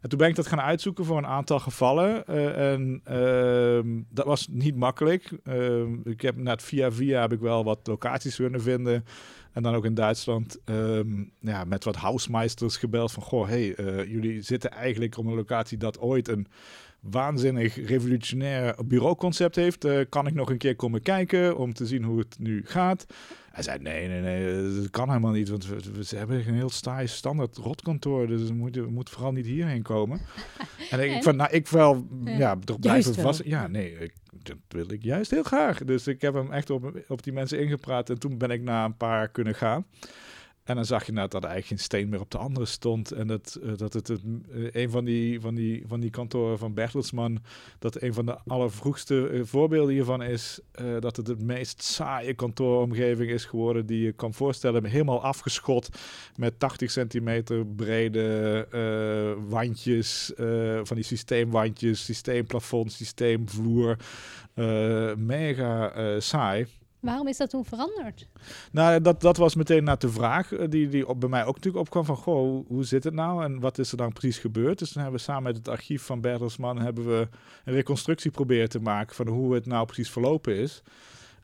[0.00, 2.26] En toen ben ik dat gaan uitzoeken voor een aantal gevallen.
[2.26, 5.30] eh, en ehm, dat was niet makkelijk.
[5.44, 9.04] Ehm, ik heb net via via heb ik wel wat locaties kunnen vinden.
[9.52, 13.22] En dan ook in Duitsland ehm, ja, met wat housemeisters gebeld van...
[13.22, 16.46] Goh, hey, eh, jullie zitten eigenlijk op een locatie dat ooit een
[17.02, 19.84] waanzinnig revolutionair bureauconcept heeft.
[19.84, 23.06] Eh, kan ik nog een keer komen kijken om te zien hoe het nu gaat?
[23.50, 25.48] Hij zei, nee, nee, nee, dat kan helemaal niet.
[25.48, 28.26] Want we, ze hebben een heel saai standaard rotkantoor.
[28.26, 30.20] Dus we moeten we moeten vooral niet hierheen komen.
[30.90, 31.22] en ik, En?
[31.22, 32.38] van, nou, ik wel, Ja.
[32.38, 33.24] ja, toch blijven Juist wel.
[33.24, 33.42] vast.
[33.44, 34.12] Ja, nee, ik,
[34.42, 35.84] dat wil ik juist heel graag.
[35.84, 38.10] Dus ik heb hem echt op, op die mensen ingepraat.
[38.10, 39.86] En toen ben ik na een paar kunnen gaan.
[40.64, 43.12] En dan zag je nou dat er eigenlijk geen steen meer op de andere stond.
[43.12, 44.16] En dat, eh, dat het, eh,
[44.72, 47.42] een van die, van, die, van die kantoren van Bertelsmann,
[47.78, 50.60] dat een van de allervroegste eh, voorbeelden hiervan is,
[51.00, 54.84] dat het het meest saaie kantooromgeving is geworden die je kan voorstellen.
[54.84, 55.88] Helemaal afgeschot
[56.36, 60.32] met 80 centimeter brede eh, wandjes,
[60.82, 63.96] van die systeemwandjes, systeemplafond, systeemvloer.
[65.16, 66.66] Mega saai.
[67.02, 68.26] Waarom is dat toen veranderd?
[68.72, 71.54] Nou, dat, dat was meteen naar de vraag eh, die, die op, bij mij ook
[71.54, 74.78] natuurlijk opkwam van, goh, hoe, zit het nou en wat is er dan precies gebeurd?
[74.78, 77.28] Dus toen hebben we samen met het archief van Bertelsmann hebben we
[77.64, 80.82] een reconstructie proberen te maken van hoe het nou precies verlopen is.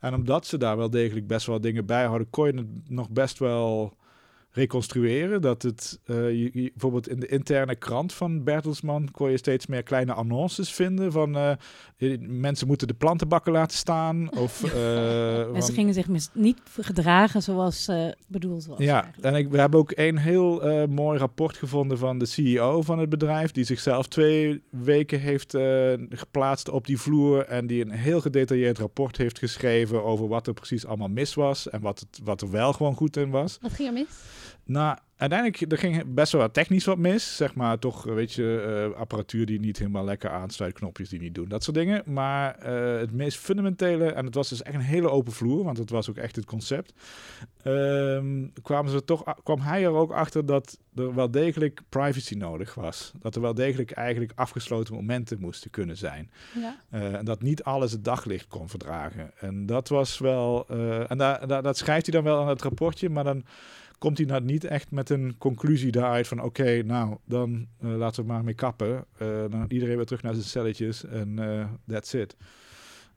[0.00, 3.10] En omdat ze daar wel degelijk best wel dingen bij houden, kon je het nog
[3.10, 3.96] best wel
[4.50, 5.40] reconstrueren.
[5.40, 9.66] Dat het, eh, je, je- bijvoorbeeld in de interne krant van Bertelsmann kon je steeds
[9.66, 11.50] meer kleine annonces vinden van eh,
[11.96, 14.36] eh, mensen moeten de plantenbakken laten staan.
[14.36, 18.78] Of, eh, En ze van- gingen zich mis- niet gedragen zoals eh, bedoeld was.
[18.78, 19.24] ja, eigenlijk.
[19.34, 22.98] en ik, we hebben ook een heel eh, mooi rapport gevonden van de CEO van
[22.98, 27.90] het bedrijf, die zichzelf twee weken heeft eh, geplaatst op die vloer en die een
[27.90, 32.20] heel gedetailleerd rapport heeft geschreven over wat er precies allemaal mis was en wat, het,
[32.24, 33.58] wat er wel gewoon goed in was.
[33.62, 34.06] Wat ging er mis?
[34.68, 37.36] Nou, uiteindelijk, er ging best wel wat technisch wat mis.
[37.36, 38.60] Zeg maar toch, eh, weet je,
[38.92, 42.02] eh, apparatuur die niet helemaal lekker aansluit, knopjes die niet doen, dat soort dingen.
[42.06, 45.78] Maar eh, het meest fundamentele, en het was dus echt een hele open vloer, want
[45.78, 46.92] het was ook echt het concept.
[47.62, 52.74] ehm, kwamen ze toch, kwam hij er ook achter dat er wel degelijk privacy nodig
[52.74, 53.12] was.
[53.20, 56.30] Dat er wel degelijk eigenlijk afgesloten momenten moesten kunnen zijn.
[56.54, 56.76] Ja.
[56.90, 59.30] En dat niet alles het daglicht kon verdragen.
[59.38, 60.66] En dat was wel.
[61.08, 63.44] en daar, dat schrijft hij dan wel aan het rapportje, maar dan
[63.98, 68.22] komt hij nou niet echt met een conclusie daaruit van oké, nou dan eh, laten
[68.22, 69.04] we maar mee kappen.
[69.18, 72.36] Eh, dan iedereen weer terug naar zijn celletjes en eh, that's it.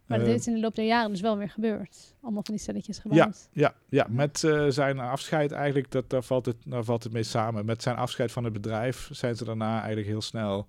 [0.06, 2.16] Maar dit is in de loop der jaren dus wel weer gebeurd.
[2.22, 3.50] Allemaal van die stelletjes ja, gebouwd.
[3.52, 7.24] ja, ja, met eh, zijn afscheid eigenlijk, dat, daar, valt het, daar valt het mee
[7.24, 7.66] samen.
[7.66, 10.68] Met zijn afscheid van het bedrijf zijn ze daarna eigenlijk heel snel,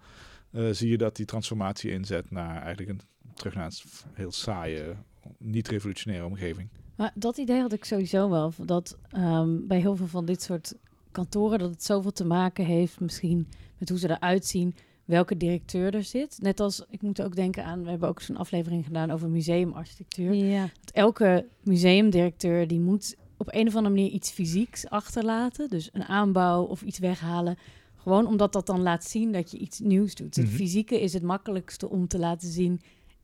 [0.70, 3.00] zie je dat die transformatie inzet naar eigenlijk een,
[3.34, 4.94] terug naar een heel saaie,
[5.38, 6.68] niet-revolutionaire omgeving.
[7.02, 8.52] Maar dat idee had ik sowieso wel.
[8.64, 10.74] Dat ehm, bij heel veel van dit soort
[11.12, 11.58] kantoren...
[11.58, 13.46] dat het zoveel te maken heeft misschien
[13.78, 14.74] met hoe ze eruit zien...
[15.04, 16.38] welke directeur er zit.
[16.40, 17.82] Net als, ik moet ook denken aan...
[17.82, 20.34] we hebben ook zo'n aflevering gedaan over museumarchitectuur.
[20.34, 20.60] Ja.
[20.84, 22.66] Dat elke museumdirecteur...
[22.66, 25.68] die moet op een of andere manier iets fysieks achterlaten.
[25.68, 27.56] Dus een aanbouw of iets weghalen...
[27.96, 30.36] Gewoon omdat dat dan laat zien dat je iets nieuws doet.
[30.36, 30.54] Het Mhm.
[30.54, 32.80] fysieke is het makkelijkste om te laten zien...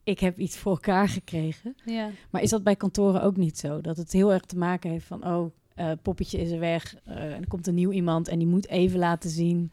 [0.08, 1.76] ik heb iets voor elkaar gekregen.
[1.84, 2.10] ja.
[2.30, 3.80] Maar is dat bij kantoren ook niet zo?
[3.80, 7.16] Dat het heel erg te maken heeft van, oh, eh, poppetje is er weg eh,
[7.16, 9.72] en er komt een nieuw iemand en die moet even laten zien,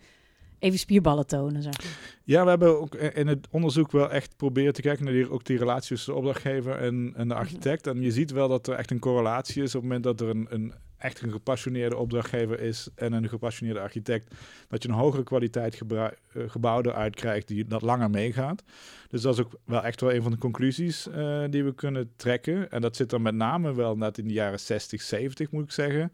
[0.60, 2.20] even spierballen tonen, zeg maar.
[2.24, 5.46] Ja, we hebben ook in het onderzoek wel echt proberen te kijken naar die, ook
[5.46, 7.88] die relatie tussen de opdrachtgever en, en de architect.
[7.88, 10.30] En je ziet wel dat er echt een correlatie is op het moment dat er
[10.30, 10.74] een, een
[11.06, 14.36] echt een gepassioneerde opdrachtgever is en een gepassioneerde architect,
[14.68, 16.06] dat je een hogere kwaliteit eh,
[16.48, 18.64] gebouw eruit krijgt die dat langer meegaat.
[19.10, 22.12] Dus dat is ook wel echt wel een van de conclusies eh, die we kunnen
[22.16, 22.72] trekken.
[22.72, 25.72] En dat zit dan met name wel net in de jaren 60, 70 moet ik
[25.72, 26.12] zeggen.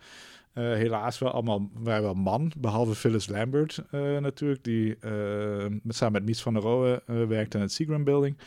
[0.53, 4.97] Eh, helaas wel allemaal vrijwel man, behalve Phyllis Lambert natuurlijk, die
[5.83, 8.37] met, samen met Mies van der Rohe eh, werkt aan het Seagram Building.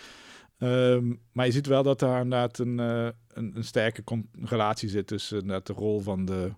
[0.64, 4.02] Ehm, maar je ziet wel dat daar inderdaad een, eh, een, een sterke
[4.40, 6.52] relatie zit tussen inderdaad de rol van de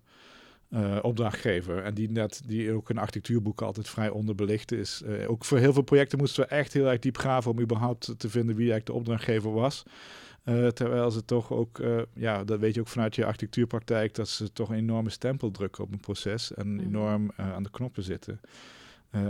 [0.69, 1.83] eh, opdrachtgever.
[1.83, 5.03] En die, net, die ook in architectuurboeken altijd vrij onderbelicht is.
[5.03, 8.15] Eh, ook voor heel veel projecten moesten we echt heel erg diep graven om überhaupt
[8.19, 9.83] te vinden wie eigenlijk de opdrachtgever was.
[10.75, 11.81] Terwijl ze toch ook,
[12.15, 15.85] ja, dat weet je ook vanuit je architectuurpraktijk, dat ze toch een enorme stempel drukken
[15.85, 16.85] op een proces en Mhm.
[16.85, 18.41] enorm aan de knoppen zitten.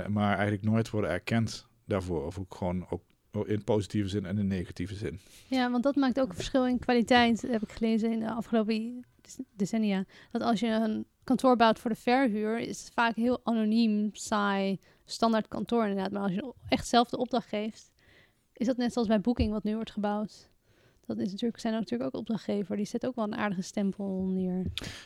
[0.08, 2.26] Maar eigenlijk nooit worden erkend daarvoor.
[2.26, 3.02] Of ook gewoon ook
[3.44, 5.20] in positieve zin en in negatieve zin.
[5.49, 9.05] Ja, want dat maakt ook een verschil in kwaliteit, heb ik gelezen in de afgelopen
[9.20, 10.05] dec- decennia.
[10.31, 14.79] Dat als je een kantoor bouwt voor de verhuur, is het vaak heel anoniem, saai,
[15.05, 16.12] standaard kantoor inderdaad.
[16.12, 17.92] Maar als je echt zelf de opdracht geeft,
[18.53, 20.49] is dat net zoals bij Booking wat nu wordt gebouwd.
[21.06, 22.76] Dat is natuurlijk, zijn natuurlijk ook opdrachtgever.
[22.76, 24.62] Die zet ook wel een aardige stempel neer.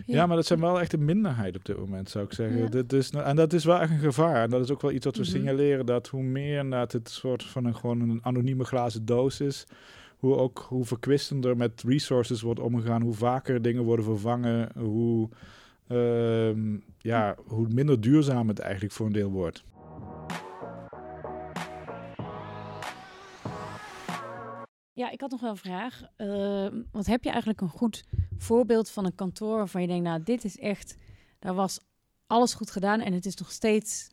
[0.07, 0.27] Ja.
[0.27, 2.59] maar dat zijn wel echt een minderheid op dit moment, zou ik zeggen.
[2.59, 2.69] Ja.
[2.69, 4.43] Dit is, nou- en dat is wel echt een gevaar.
[4.43, 5.31] En dat is ook wel iets wat we Mhm.
[5.31, 9.67] signaleren, dat hoe meer inderdaad het soort van een, gewoon een anonieme glazen doos is,
[10.19, 15.29] hoe ook hoe verkwistender met resources wordt omgegaan, hoe vaker dingen worden vervangen, hoe,
[15.89, 19.65] ehm, ja, hoe minder duurzaam het eigenlijk voor een deel wordt.
[24.93, 26.03] Ja, ik had nog wel een vraag.
[26.19, 28.05] Uh, wat heb je eigenlijk een goed
[28.39, 30.97] voorbeeld van een kantoor waarvan je denkt, nou, dit is echt,
[31.39, 31.81] daar was
[32.27, 34.11] alles goed gedaan en het is nog steeds,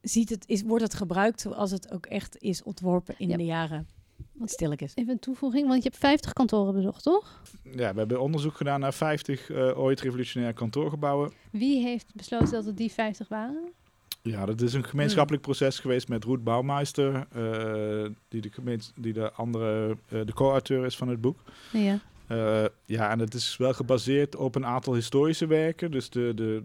[0.00, 3.36] ziet het, is, wordt het gebruikt zoals het ook echt is ontworpen in Ja.
[3.36, 3.88] de jaren
[4.32, 4.92] Wat- stilletjes.
[4.94, 7.42] Even een toevoeging, want je hebt 50 kantoren bezocht, toch?
[7.62, 11.32] Ja, we hebben onderzoek gedaan naar 50 eh, ooit revolutionaire kantoorgebouwen.
[11.50, 13.72] Wie heeft besloten dat het die 50 waren?
[14.22, 19.12] Ja, dat is een gemeenschappelijk proces geweest met Roet Bouwmeister, eh, die, de gemeens- die
[19.12, 21.38] de andere, eh, de co-auteur is van het boek.
[21.72, 21.98] Ja.
[22.26, 25.90] Eh, ja, en het is wel gebaseerd op een aantal historische werken.
[25.90, 26.62] Dus de, de,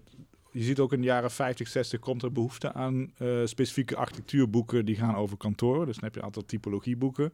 [0.52, 3.12] je ziet ook in de jaren 50, 60 komt er behoefte aan
[3.46, 5.86] specifieke architectuurboeken die gaan over kantoren.
[5.86, 7.32] Dus dan heb je een aantal typologieboeken.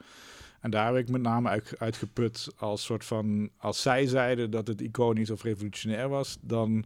[0.59, 4.67] En daar heb ik met name uit, uitgeput als soort van, als zij zeiden dat
[4.67, 6.85] het iconisch of revolutionair was, dan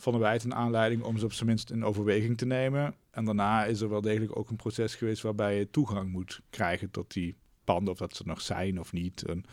[0.00, 2.94] vonden wij het een aanleiding om ze op zijn minst in overweging te nemen.
[3.10, 6.90] En daarna is er wel degelijk ook een proces geweest waarbij je toegang moet krijgen
[6.90, 9.26] tot die panden, of dat ze nog zijn of niet.
[9.26, 9.44] En,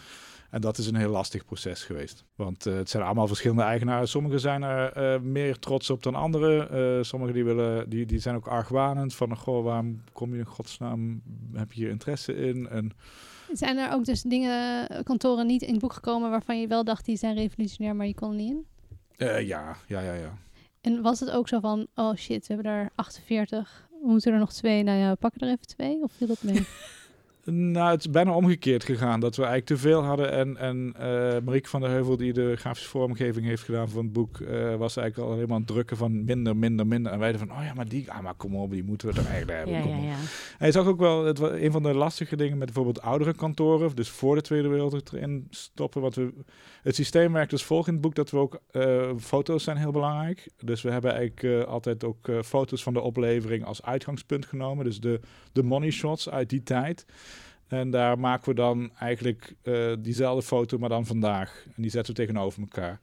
[0.50, 2.26] en dat is een heel lastig proces geweest.
[2.36, 4.08] Want eh, het zijn allemaal verschillende eigenaren.
[4.08, 6.70] Sommigen zijn er eh, meer trots op dan anderen.
[6.70, 10.46] Eh sommigen die, willen, die, die zijn ook argwanend van, goh, waarom kom je in
[10.46, 11.22] godsnaam,
[11.54, 12.68] heb je hier interesse in?
[12.68, 12.92] En
[13.52, 17.06] Zijn er ook dus dingen, kantoren niet in het boek gekomen waarvan je wel dacht
[17.06, 18.66] die zijn revolutionair, maar je kon niet in?
[19.18, 20.38] Eh, ja, ja, ja, ja.
[20.82, 24.40] En was het ook zo van, oh shit, we hebben er 48, we moeten er
[24.40, 26.68] nog twee, nou ja, we pakken er even twee, of viel dat mee?
[27.52, 29.20] Nou, het is bijna omgekeerd gegaan.
[29.20, 30.32] Dat we eigenlijk te veel hadden.
[30.32, 34.14] En, en eh Marieke van der Heuvel, die de grafische vormgeving heeft gedaan van het
[34.14, 37.12] boek, eh, was eigenlijk al helemaal aan het drukken van minder, minder, minder.
[37.12, 39.14] En wij dachten van, oh ja, maar die, ah, maar kom op, die moeten we
[39.14, 39.76] toch eigenlijk hebben.
[39.76, 40.16] Ja, kom ja, ja.
[40.58, 43.96] Hij zag ook wel, het was een van de lastige dingen met bijvoorbeeld oudere kantoren,
[43.96, 46.02] dus voor de Tweede Wereldoorlog erin stoppen.
[46.02, 46.34] Want we,
[46.84, 50.50] het systeem werkt dus volgens het boek dat we ook, eh, foto's zijn heel belangrijk.
[50.64, 54.86] Dus we hebben eigenlijk altijd ook foto's van de oplevering als uitgangspunt genomen.
[54.86, 55.20] Dus de,
[55.52, 57.06] de money shots uit die tijd.
[57.68, 61.64] En daar maken we dan eigenlijk eh, diezelfde foto, maar dan vandaag.
[61.76, 63.00] En die zetten we tegenover elkaar.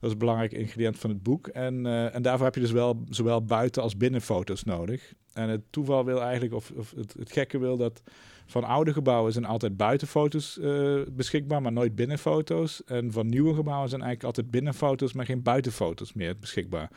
[0.00, 1.46] Dat is een belangrijk ingrediënt van het boek.
[1.46, 5.12] En, eh, en daarvoor heb je dus wel zowel buiten als binnen foto's nodig.
[5.32, 8.02] En het toeval wil eigenlijk, of, of het, gekke wil dat
[8.46, 12.84] van oude gebouwen zijn altijd buitenfoto's eh beschikbaar, maar nooit binnenfoto's.
[12.84, 16.90] En van nieuwe gebouwen zijn eigenlijk altijd binnenfoto's, maar geen buitenfoto's meer beschikbaar.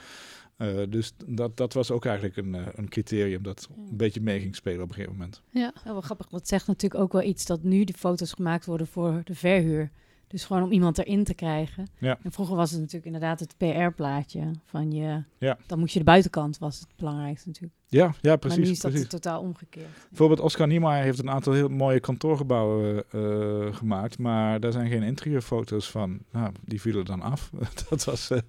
[0.61, 4.39] Eh, dus dat, dat was ook eigenlijk een, eh, een criterium dat een beetje mee
[4.39, 5.41] ging spelen op een gegeven moment.
[5.49, 5.73] ja.
[5.77, 6.27] Oh, wel grappig.
[6.27, 9.91] Dat zegt natuurlijk ook wel iets dat nu de foto's gemaakt worden voor de verhuur.
[10.31, 11.87] Dus gewoon om iemand erin te krijgen.
[11.97, 12.17] Ja.
[12.23, 15.23] En vroeger was het natuurlijk inderdaad het PR-plaatje van je.
[15.37, 15.57] Ja.
[15.67, 17.73] Dan moest je de buitenkant was het belangrijkste natuurlijk.
[17.87, 18.65] Ja, ja maar precies.
[18.65, 19.09] nu is dat precies.
[19.09, 20.07] totaal omgekeerd.
[20.09, 25.03] Bijvoorbeeld Oscar Niemeyer heeft een aantal heel mooie kantoorgebouwen eh, gemaakt, maar daar zijn geen
[25.03, 26.19] interieurfoto's van.
[26.31, 27.51] Nou, die vielen dan af.
[27.89, 28.39] dat, was, eh,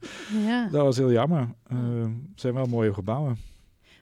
[0.46, 0.68] ja.
[0.68, 1.48] dat was heel jammer.
[1.68, 3.36] Het zijn wel mooie gebouwen.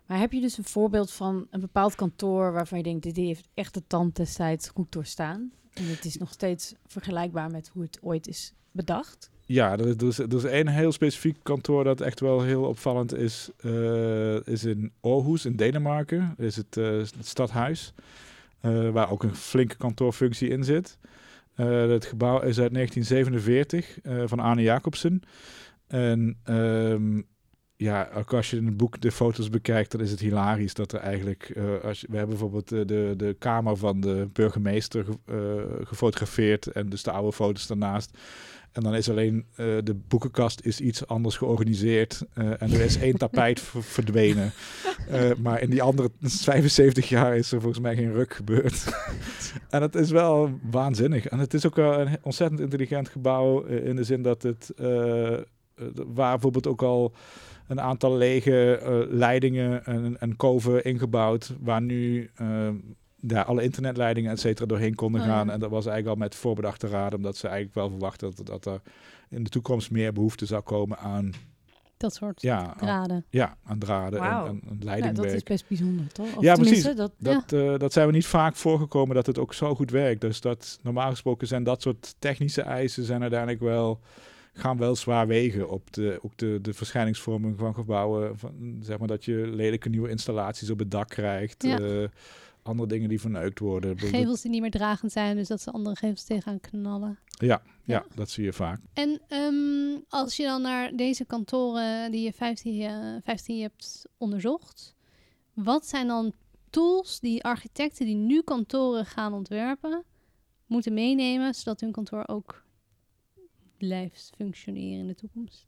[0.07, 3.49] Maar heb je dus een voorbeeld van een bepaald kantoor waarvan je denkt, dit heeft
[3.55, 5.51] echt de tand destijds goed doorstaan?
[5.75, 9.31] En het is nog steeds vergelijkbaar met hoe het ooit is bedacht?
[9.47, 13.51] Ja, er is, er, is, één heel specifiek kantoor dat echt wel heel opvallend is.
[13.57, 16.35] eh, is in Aarhus in Denemarken.
[16.39, 17.93] is het, eh, het stadhuis.
[18.61, 20.99] eh, waar ook een flinke kantoorfunctie in zit.
[21.55, 25.23] Het gebouw is uit 1947 eh, van Arne Jacobsen.
[25.87, 27.21] En ehm,
[27.81, 30.93] ja, ook als je in het boek de foto's bekijkt, dan is het hilarisch dat
[30.93, 35.19] er eigenlijk, eh, als je, we hebben bijvoorbeeld de, de, kamer van de burgemeester ge-
[35.79, 38.19] eh, gefotografeerd en dus de oude foto's daarnaast.
[38.73, 43.17] En dan is alleen eh, de boekenkast is iets anders georganiseerd en er is één
[43.27, 44.53] tapijt ver- verdwenen.
[45.39, 48.85] Maar in die andere 75 jaar is er volgens mij geen ruk gebeurd.
[49.71, 51.27] en het is wel waanzinnig.
[51.27, 54.73] En het is ook wel een ontzettend intelligent gebouw in de zin dat het,
[55.95, 57.15] waar bijvoorbeeld ook al
[57.71, 62.69] een aantal lege eh, leidingen en, en koven ingebouwd, waar nu eh,
[63.21, 65.33] ja, alle internetleidingen et cetera doorheen konden Oh, ja.
[65.33, 65.51] gaan.
[65.51, 68.67] En dat was eigenlijk al met voorbedachte raden, omdat ze eigenlijk wel verwachten dat, dat
[68.67, 68.81] er
[69.29, 71.33] in de toekomst meer behoefte zou komen aan,
[71.97, 73.25] Dat soort ja, aan, draden.
[73.29, 75.17] ja, aan draden en, en, en leidingwerk.
[75.29, 76.37] dat is best bijzonder, toch?
[76.37, 76.83] Of Ja, precies.
[76.95, 80.21] Dat, Dat, eh, dat zijn we niet vaak voorgekomen dat het ook zo goed werkt.
[80.21, 84.01] Dus dat normaal gesproken zijn dat soort technische eisen zijn uiteindelijk wel
[84.61, 88.39] gaan wel zwaar wegen op de, ook de, de verschijningsvorming van gebouwen.
[88.39, 91.63] Van, zeg maar dat je lelijke nieuwe installaties op het dak krijgt.
[91.63, 91.79] Ja.
[91.79, 92.09] eh,
[92.63, 93.99] andere dingen die verneukt worden.
[93.99, 97.19] Gevels die niet meer dragend zijn, dus dat ze andere gevels tegenaan knallen.
[97.29, 98.05] Ja, ja, Ja.
[98.15, 98.81] dat zie je vaak.
[98.93, 104.95] En ehm, als je dan naar deze kantoren die je 15, eh, 15 hebt onderzocht,
[105.55, 106.33] wat zijn dan
[106.71, 110.03] tools die architecten die nu kantoren gaan ontwerpen,
[110.67, 112.63] moeten meenemen, zodat hun kantoor ook
[113.81, 115.67] blijft functioneren in de toekomst?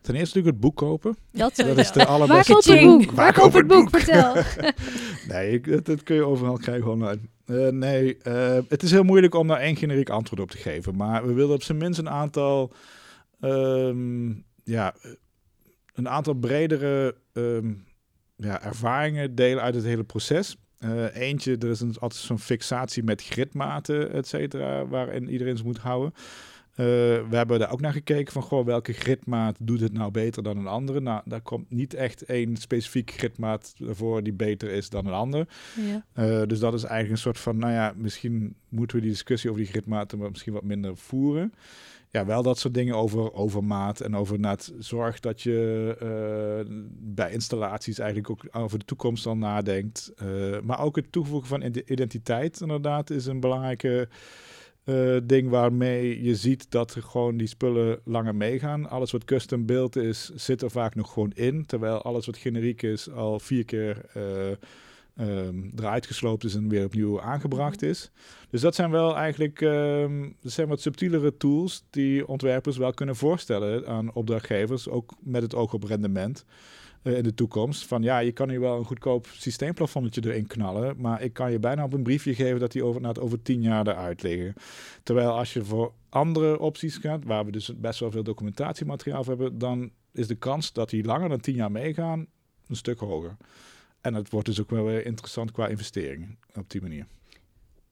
[0.00, 1.16] Ten eerste natuurlijk het boek kopen.
[1.30, 2.72] Dat, is de Waar allerbeste.
[2.72, 3.10] het boek?
[3.10, 3.90] Waar koopt het boek?
[3.90, 4.34] Vertel.
[5.28, 7.20] Nee, dat, dat kun je overal krijgen online.
[7.44, 10.96] Eh, nee, eh, het is heel moeilijk om daar één generiek antwoord op te geven.
[10.96, 12.72] Maar we willen op zijn minst een aantal,
[13.40, 14.28] ehm,
[14.64, 14.94] ja,
[15.94, 17.72] een aantal bredere ehm,
[18.36, 20.56] ja, ervaringen delen uit het hele proces.
[20.78, 25.64] Eh, eentje, er is een, altijd zo'n fixatie met gridmaten, et cetera, waarin iedereen ze
[25.64, 26.14] moet houden.
[26.80, 26.86] Eh,
[27.28, 30.56] we hebben daar ook naar gekeken van, goh, welke gridmaat doet het nou beter dan
[30.56, 31.00] een andere?
[31.00, 35.48] Nou, daar komt niet echt één specifiek gridmaat voor die beter is dan een ander.
[35.76, 36.04] Ja.
[36.12, 39.50] Eh, dus dat is eigenlijk een soort van, nou ja, misschien moeten we die discussie
[39.50, 41.52] over die gridmaten misschien wat minder voeren.
[42.10, 47.32] Ja, wel dat soort dingen over overmaat en over net zorg dat je eh, bij
[47.32, 50.12] installaties eigenlijk ook over de toekomst al nadenkt.
[50.62, 54.08] Maar ook het toevoegen van ide- identiteit inderdaad is een belangrijke
[54.84, 58.88] eh, ding waarmee je ziet dat er gewoon die spullen langer meegaan.
[58.88, 61.66] Alles wat custom built is, zit er vaak nog gewoon in.
[61.66, 64.04] Terwijl alles wat generiek is al vier keer
[65.14, 68.10] ehm, eruit gesloopt is en weer opnieuw aangebracht is.
[68.50, 73.16] Dus dat zijn wel eigenlijk ehm, dat zijn wat subtielere tools die ontwerpers wel kunnen
[73.16, 76.44] voorstellen aan opdrachtgevers, ook met het oog op rendement.
[77.02, 77.86] Eh, in de toekomst.
[77.86, 81.58] Van ja, je kan nu wel een goedkoop systeemplafonnetje erin knallen, maar ik kan je
[81.58, 84.54] bijna op een briefje geven dat die over, na over tien jaar eruit liggen.
[85.02, 89.36] Terwijl als je voor andere opties gaat, waar we dus best wel veel documentatiemateriaal voor
[89.36, 92.26] hebben, dan is de kans dat die langer dan tien jaar meegaan
[92.66, 93.36] een stuk hoger.
[94.00, 97.06] En het wordt dus ook wel weer interessant qua investeringen op die manier.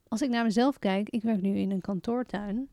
[0.08, 2.68] Als ik naar mezelf kijk, ik werk nu in een kantoortuin.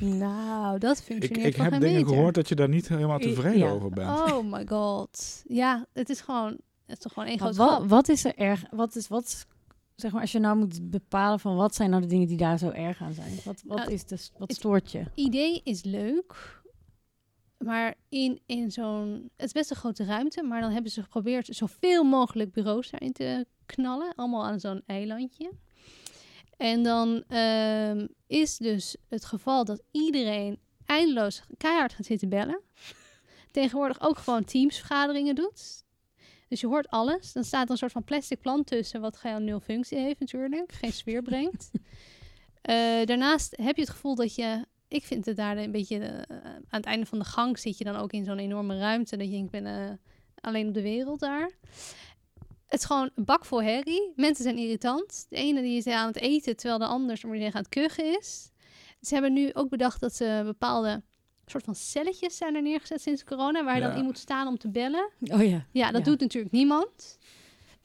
[0.00, 2.08] Nou, dat Ik, functioneert ik voor heb dingen meter.
[2.08, 3.70] gehoord dat je daar niet helemaal tevreden Ja.
[3.70, 4.08] over bent.
[4.32, 5.42] Oh my god.
[5.48, 6.48] Ja, het is gewoon,
[6.86, 8.64] het is toch gewoon één groot wat, wat is er erg?
[8.70, 9.46] Wat is wat?
[9.94, 12.58] Zeg maar, als je nou moet bepalen van wat zijn nou de dingen die daar
[12.58, 13.34] zo erg aan zijn?
[13.44, 15.04] Wat, wat Nou, is de, wat het- stoort je?
[15.14, 16.60] idee is leuk,
[17.58, 19.30] maar in, in zo'n...
[19.36, 23.12] Het is best een grote ruimte, maar dan hebben ze geprobeerd zoveel mogelijk bureaus daarin
[23.12, 24.12] te knallen.
[24.14, 25.50] Allemaal aan zo'n eilandje.
[26.56, 32.60] En dan ehm, is dus het geval dat iedereen eindeloos keihard gaat zitten bellen.
[33.50, 35.84] Tegenwoordig ook gewoon teamsvergaderingen doet.
[36.48, 37.32] Dus je hoort alles.
[37.32, 40.72] Dan staat er een soort van plastic plant tussen, wat gewoon nul functie heeft natuurlijk.
[40.72, 41.70] Geen sfeer brengt.
[42.66, 44.64] Eh, daarnaast heb je het gevoel dat je...
[44.88, 45.98] Ik vind het daar een beetje...
[45.98, 49.16] eh, aan het einde van de gang zit je dan ook in zo'n enorme ruimte.
[49.16, 49.92] Dat je denkt, ik ben eh,
[50.40, 51.50] alleen op de wereld daar.
[52.76, 54.12] Het is gewoon een bak voor herrie.
[54.16, 55.26] Mensen zijn irritant.
[55.28, 58.50] De ene die is aan het eten, terwijl de ander aan het kuchen is.
[59.00, 61.02] Ze hebben nu ook bedacht dat ze bepaalde
[61.46, 63.88] soort van celletjes zijn er neergezet sinds corona, waar je Ja.
[63.88, 65.10] dan in moet staan om te bellen.
[65.20, 66.10] Oh ja, Ja, dat Ja.
[66.10, 67.18] doet natuurlijk niemand.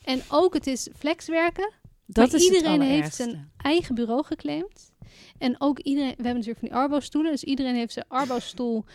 [0.04, 1.72] En ook het is flexwerken.
[2.06, 4.92] dat Maar is iedereen het heeft zijn eigen bureau geclaimd.
[5.38, 8.86] En ook iedereen, we hebben natuurlijk van die Arbo-stoelen, dus iedereen heeft zijn Arbo-stoel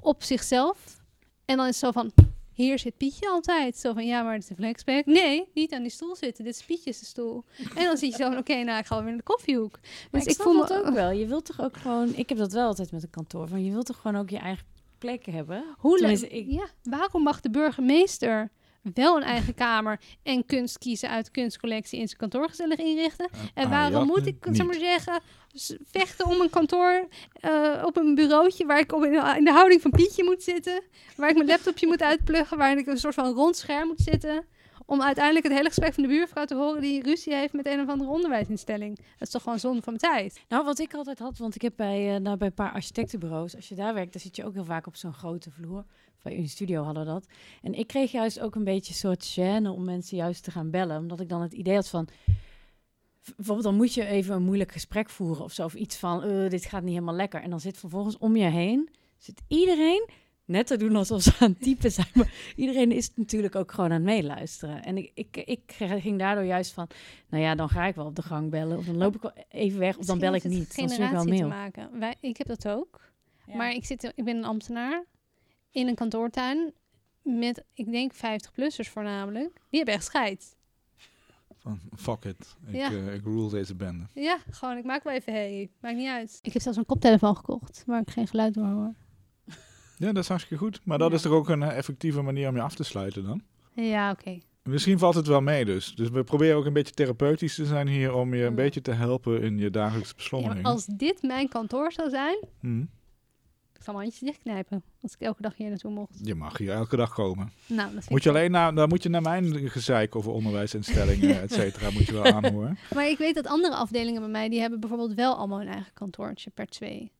[0.00, 1.00] op zichzelf.
[1.44, 2.12] En dan is het zo van,
[2.62, 3.76] hier zit Pietje altijd.
[3.76, 5.06] Zo van, ja, maar het is een flexwerk.
[5.06, 7.44] Nee, niet aan die stoel zitten, dit is Pietjes stoel.
[7.74, 9.78] En dan zit je zo van, oké, nou, ik ga weer naar de koffiehoek.
[9.82, 11.10] Maar Dus ik, ik voel me dat ook wel.
[11.10, 12.14] Je wilt toch ook gewoon...
[12.14, 13.48] Ik heb dat wel altijd met een kantoor.
[13.48, 14.64] Van, je wilt toch gewoon ook je eigen
[14.98, 15.64] plek hebben?
[15.78, 16.20] Hoe leuk.
[16.20, 18.50] ik- Ja, waarom mag de burgemeester
[18.94, 23.28] wel een eigen kamer en kunst kiezen uit de kunstcollectie in zijn kantoor gezellig inrichten.
[23.54, 24.56] En Ah, waarom ja, moet ik, niet.
[24.56, 25.20] zeg maar zeggen,
[25.84, 29.52] vechten om een kantoor eh, op een bureautje waar ik op in, de- in de
[29.52, 30.82] houding van Pietje moet zitten,
[31.16, 34.44] waar ik mijn laptopje moet uitpluggen, waar ik een soort van rond scherm moet zitten,
[34.86, 37.80] om uiteindelijk het hele gesprek van de buurvrouw te horen die ruzie heeft met een
[37.80, 38.96] of andere onderwijsinstelling.
[38.96, 40.40] Dat is toch gewoon zonde van mijn tijd.
[40.48, 43.56] Nou, wat ik altijd had, want ik heb bij, eh, nou, bij een paar architectenbureaus,
[43.56, 45.84] als je daar werkt, dan zit je ook heel vaak op zo'n grote vloer.
[46.22, 47.26] Bij de studio hadden we dat.
[47.62, 50.70] En ik kreeg juist ook een beetje een soort gêne om mensen juist te gaan
[50.70, 50.98] bellen.
[50.98, 52.08] Omdat ik dan het idee had van,
[53.36, 55.64] bijvoorbeeld dan moet je even een moeilijk gesprek voeren of zo.
[55.64, 57.42] Of iets van, eh, dit gaat niet helemaal lekker.
[57.42, 60.08] En dan zit vervolgens om je heen, zit iedereen
[60.44, 62.06] net te doen alsof ze aan het typen zijn.
[62.14, 64.82] Maar iedereen is natuurlijk ook gewoon aan het meeluisteren.
[64.82, 66.88] En ik, ik, ik ging daardoor juist van,
[67.28, 68.78] nou ja, dan ga ik wel op de gang bellen.
[68.78, 70.76] Of dan loop ik wel even weg, of dan bel ik niet.
[70.76, 71.38] Dan stuur ik wel mail.
[71.38, 71.98] te maken.
[71.98, 73.00] Wij, ik heb dat ook.
[73.46, 73.56] Ja.
[73.56, 75.04] Maar ik, zit, ik ben een ambtenaar
[75.72, 76.72] in een kantoortuin
[77.22, 79.52] met, ik denk, 50-plussers voornamelijk.
[79.70, 80.56] Die hebben echt scheid.
[81.58, 82.56] Van, fuck it.
[82.66, 82.90] Ik, Ja.
[82.90, 84.06] eh, ik rule deze bende.
[84.14, 85.70] Ja, gewoon, ik maak wel even hey.
[85.80, 86.38] Maakt niet uit.
[86.42, 88.94] Ik heb zelfs een koptelefoon gekocht waar ik geen geluid door hoor.
[89.98, 90.80] Ja, dat is hartstikke goed.
[90.84, 91.14] Maar dat Ja.
[91.16, 93.42] is toch ook een eh, effectieve manier om je af te sluiten dan?
[93.74, 94.38] Ja, oké.
[94.62, 95.94] Misschien valt het wel mee dus.
[95.94, 98.54] Dus we proberen ook een beetje therapeutisch te zijn hier om je een Ja.
[98.56, 100.62] beetje te helpen in je dagelijkse Ja, beslommering.
[100.62, 102.84] maar als dit mijn kantoor zou zijn, Hm.
[103.82, 104.82] Ik zou mijn handjes dichtknijpen.
[105.02, 106.18] Als ik elke dag hier naartoe mocht.
[106.22, 107.52] Je mag hier elke dag komen.
[107.66, 111.52] Nou, dat Moet je alleen naar, dan moet je naar mijn gezeik over onderwijsinstellingen, et
[111.52, 112.78] cetera, moet je wel aanhoren.
[112.94, 115.92] Maar ik weet dat andere afdelingen bij mij, die hebben bijvoorbeeld wel allemaal hun eigen
[115.94, 117.12] kantoortje per twee.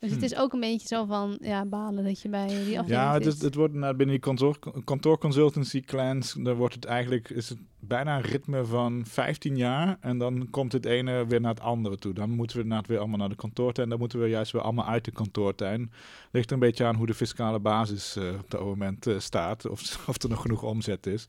[0.00, 0.24] Dus het Hm.
[0.24, 3.26] is ook een beetje zo van, ja, balen dat je bij die afdeling Ja, het,
[3.26, 3.42] is, zit.
[3.42, 8.16] het wordt nou, binnen die kantoor, kantoorconsultancy clans, dan wordt het eigenlijk, is het bijna
[8.16, 9.96] een ritme van 15 jaar.
[10.00, 12.12] En dan komt het ene weer naar het andere toe.
[12.12, 13.88] Dan moeten we inderdaad weer allemaal naar de kantoortuin.
[13.88, 15.92] Dan moeten we juist weer allemaal uit de kantoortuin.
[16.30, 19.68] Ligt er een beetje aan hoe de fiscale basis eh, op dat moment eh, staat.
[19.68, 21.24] Of, of er nog genoeg omzet is.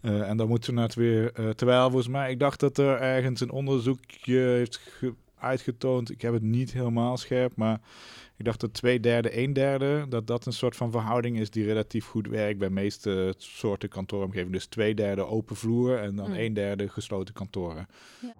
[0.00, 3.40] Eh, en dan moeten we het weer, terwijl volgens mij, ik dacht dat er ergens
[3.40, 6.10] een onderzoekje heeft ge- uitgetoond.
[6.10, 7.80] Ik heb het niet helemaal scherp, maar
[8.36, 11.64] ik dacht dat twee derde, een derde, dat dat een soort van verhouding is die
[11.64, 14.52] relatief goed werkt bij meeste soorten kantooromgeving.
[14.52, 16.36] Dus twee derde open vloer en dan Mm.
[16.36, 17.86] een derde gesloten kantoren.
[18.20, 18.34] Ja.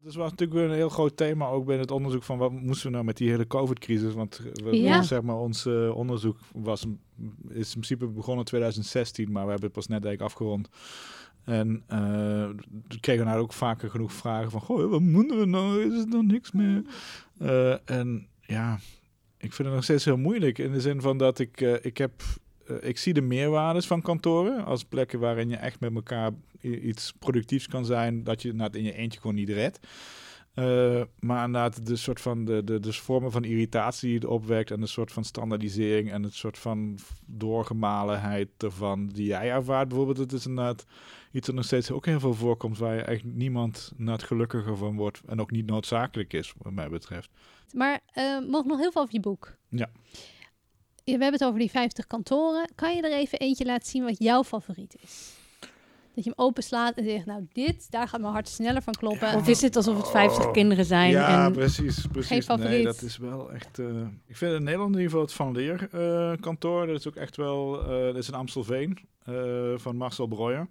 [0.00, 2.86] Dus was natuurlijk weer een heel groot thema ook binnen het onderzoek van wat moesten
[2.86, 4.14] we nou met die hele COVID-crisis.
[4.14, 5.02] Want we, Ja.
[5.02, 6.80] zeg maar, ons eh, onderzoek was,
[7.48, 10.68] is in principe begonnen in 2016, maar we hebben het pas net eigenlijk afgerond.
[11.44, 11.82] En
[12.88, 15.92] toen kregen nou ook vaker genoeg vragen van, goh, wat moeten we nou?
[15.92, 16.82] Is er dan niks meer?
[17.38, 18.78] Eh, en ja,
[19.38, 21.98] ik vind het nog steeds heel moeilijk in de zin van dat ik, eh, ik
[21.98, 22.22] heb,
[22.80, 26.30] ik zie de meerwaardes van kantoren als plekken waarin je echt met elkaar
[26.60, 29.80] iets productiefs kan zijn, dat je in je eentje gewoon niet redt.
[31.20, 34.80] Maar inderdaad, de soort van de, de, de vormen van irritatie die het opwekt en
[34.80, 40.32] de soort van standaardisering en het soort van doorgemalenheid ervan die jij ervaart, bijvoorbeeld, het
[40.32, 40.86] is inderdaad
[41.32, 44.96] iets dat nog steeds ook heel veel voorkomt waar je echt niemand net gelukkiger van
[44.96, 47.30] wordt en ook niet noodzakelijk is, wat mij betreft.
[47.72, 49.54] Maar eh nog, nog heel veel over je boek.
[49.68, 49.90] Ja.
[51.04, 52.68] We hebben het over die 50 kantoren.
[52.74, 55.32] Kan je er even eentje laten zien wat jouw favoriet is?
[56.14, 59.34] Dat je hem openslaat en zegt, nou dit, daar gaat mijn hart sneller van kloppen.
[59.34, 60.52] Of is het alsof het 50 Oh.
[60.52, 61.10] kinderen zijn?
[61.10, 61.52] Ja, en...
[61.52, 62.06] precies.
[62.06, 62.30] precies.
[62.30, 62.70] Geen favoriet.
[62.70, 63.78] Nee, dat is wel echt...
[63.78, 63.86] eh,
[64.26, 66.86] ik vind in Nederland in ieder geval het Van Leer eh, kantoor.
[66.86, 67.82] Dat is ook echt wel...
[67.82, 70.68] eh, dat is in Amstelveen eh, van Marcel Breuer.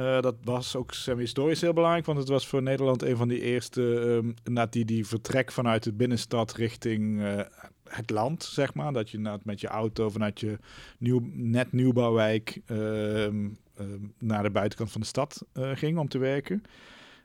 [0.00, 3.40] Eh, dat was ook semi-historisch heel belangrijk, want het was voor Nederland een van die
[3.40, 7.40] eerste, na die, die vertrek vanuit de binnenstad richting eh,
[7.84, 8.92] het land, zeg maar.
[8.92, 10.58] Dat je met je auto vanuit je
[10.98, 16.18] nieuw, net nieuwbouwwijk ehm, ehm, naar de buitenkant van de stad eh, ging om te
[16.18, 16.62] werken.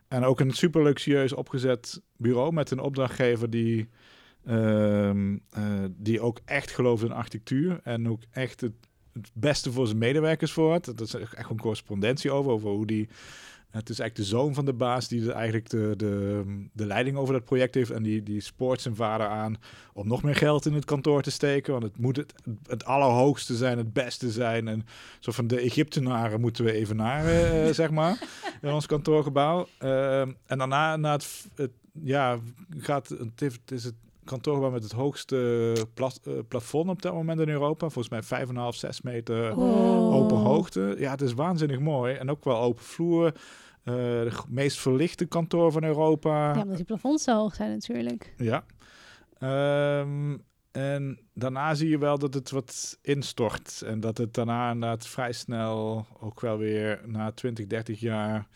[0.07, 3.89] En ook een super luxueus opgezet bureau met een opdrachtgever die,
[5.97, 8.73] die ook echt gelooft in architectuur en ook echt het,
[9.21, 10.85] het beste voor zijn medewerkers voor had.
[10.85, 13.09] Dat is echt een correspondentie over, over hoe die...
[13.69, 16.43] Het is eigenlijk de zoon van de baas die de, eigenlijk de, de,
[16.73, 17.91] de leiding over dat project heeft.
[17.91, 19.57] En die, die spoort zijn vader aan
[19.93, 21.71] om nog meer geld in het kantoor te steken.
[21.71, 22.33] Want het moet het,
[22.67, 24.67] het allerhoogste zijn, het beste zijn.
[24.67, 24.85] En
[25.19, 28.21] zo van de Egyptenaren moeten we even naar, eh, zeg maar,
[28.61, 29.67] in ons kantoorgebouw.
[29.77, 31.71] Ehm, en daarna, na het, het,
[32.03, 32.39] ja,
[32.77, 33.95] gaat, het, het is het
[34.25, 37.89] kantoorgebouw met het hoogste plas, eh, plafond op dat moment in Europa.
[37.89, 40.13] Volgens mij 5,5, 6 meter Oh.
[40.15, 40.95] open hoogte.
[40.99, 42.13] Ja, het is waanzinnig mooi.
[42.15, 43.25] En ook wel open vloer.
[43.83, 46.53] Eh de meest verlichte kantoor van Europa.
[46.53, 48.33] Ja, omdat die plafonds zo hoog zijn natuurlijk.
[48.37, 48.65] Ja.
[49.39, 50.37] Ehm,
[50.71, 53.81] en daarna zie je wel dat het wat instort.
[53.85, 58.47] En dat het daarna inderdaad vrij snel ook wel weer na 20, 30 jaar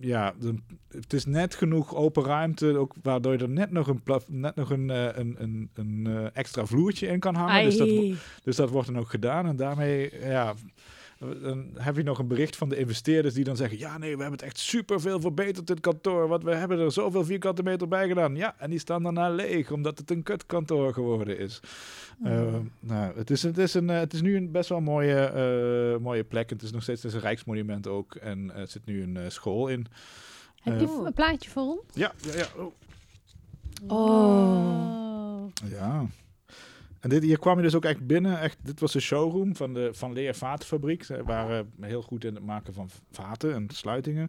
[0.00, 0.54] ja, de-
[0.88, 4.54] het is net genoeg open ruimte, ook waardoor je er net nog een, plaf, net
[4.54, 7.54] nog een, eh, een, een, een eh, extra vloertje in kan hangen.
[7.64, 7.88] Dus dat,
[8.44, 9.46] dus dat wordt dan ook gedaan.
[9.46, 10.54] En daarmee, ja,
[11.18, 14.22] dan heb je nog een bericht van de investeerders die dan zeggen: Ja, nee, we
[14.22, 16.28] hebben het echt super veel verbeterd, dit kantoor.
[16.28, 18.36] Want we hebben er zoveel vierkante meter bij gedaan.
[18.36, 21.60] Ja, en die staan daarna leeg, omdat het een kutkantoor geworden is.
[22.24, 25.24] Eh, nou, het, is, het, is een, eh, het is nu een best wel mooie,
[25.24, 26.50] eh, mooie plek.
[26.50, 28.14] Het is nog steeds het is een rijksmonument ook.
[28.14, 29.86] En er zit nu een school in.
[30.62, 31.82] Heb je een plaatje voor ons?
[31.92, 32.46] Ja, ja, ja.
[32.56, 32.72] Oh.
[33.86, 35.46] Oh.
[35.70, 36.06] Ja.
[37.06, 38.40] En dit, hier kwam je dus ook echt binnen.
[38.40, 41.04] Echt, dit was de showroom van de Van Leer Vatenfabriek.
[41.04, 44.28] Ze waren heel goed in het maken van vaten en sluitingen.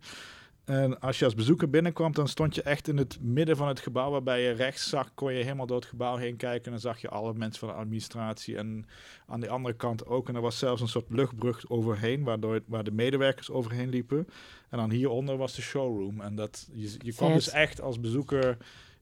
[0.66, 3.80] En als je als bezoeker binnenkwam, dan stond je echt in het midden van het
[3.80, 4.12] gebouw.
[4.12, 6.66] Waarbij je rechts zag, kon je helemaal door het gebouw heen kijken.
[6.66, 8.58] En dan zag je alle mensen van de administratie.
[8.58, 8.86] En
[9.28, 10.28] aan de andere kant ook.
[10.28, 14.28] En er was zelfs een soort luchtbrug overheen, waardoor, waar de medewerkers overheen liepen.
[14.70, 16.22] En dan hieronder was de showroom.
[16.22, 18.58] En dat, je, je kwam dus echt als bezoeker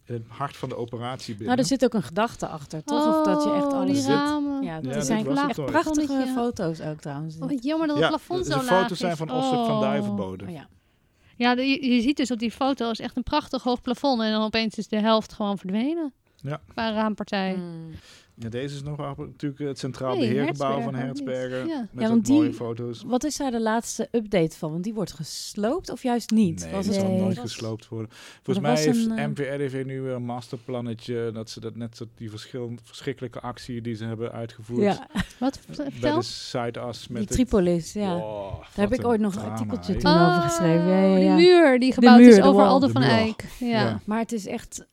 [0.05, 1.45] het hart van de operatie binnen.
[1.47, 3.07] Nou, er zit ook een gedachte achter, toch?
[3.19, 3.91] of dat je echt Oh, alles...
[3.91, 4.63] die zit- ramen.
[4.63, 5.71] Ja, dat zijn echt ooit.
[5.71, 6.33] prachtige Zonnetje.
[6.33, 7.35] foto's ook trouwens.
[7.35, 9.17] Oh, wat jammer dat Ja, het plafond de- zo de laag foto's zijn is.
[9.17, 9.79] van van Oh.
[9.81, 10.45] Duivenbode.
[10.45, 10.67] Oh, ja.
[11.37, 14.21] Ja, de- je, je ziet dus op die foto is echt een prachtig hoog plafond.
[14.21, 16.13] En dan opeens is de helft gewoon verdwenen.
[16.45, 16.61] Ja.
[16.67, 17.55] Qua raampartij.
[17.55, 17.91] Mm.
[18.37, 21.67] Ja, deze is nog wel natuurlijk het Centraal Nee, Beheergebouw van Hertzberger.
[21.67, 21.87] Ja.
[21.91, 23.03] Met Ja, want mooie die- foto's.
[23.05, 24.71] Wat is daar de laatste update van?
[24.71, 26.63] Want die wordt gesloopt of juist niet?
[26.63, 27.19] Nee, Was dat zal Nee.
[27.21, 28.09] nooit was- gesloopt worden.
[28.43, 31.31] Volgens mij heeft een, eh, MVRDV nu weer een masterplannetje.
[31.33, 32.29] Dat ze dat net zo die
[32.83, 34.81] verschrikkelijke actie die ze hebben uitgevoerd.
[34.81, 35.07] Ja,
[35.39, 35.59] Wat?
[35.75, 36.15] Bij Vertel.
[36.19, 38.15] de Zuidas met die het- Tripolis, ja.
[38.15, 40.87] Oh, Daar heb ik ooit nog een artikeltje toen over geschreven.
[40.87, 41.35] Ja, ja, ja.
[41.35, 43.01] Die muur die gebouwd muur, is de over De van.
[43.01, 43.33] Ja.
[43.59, 43.99] Ja.
[44.05, 44.85] Maar het is echt...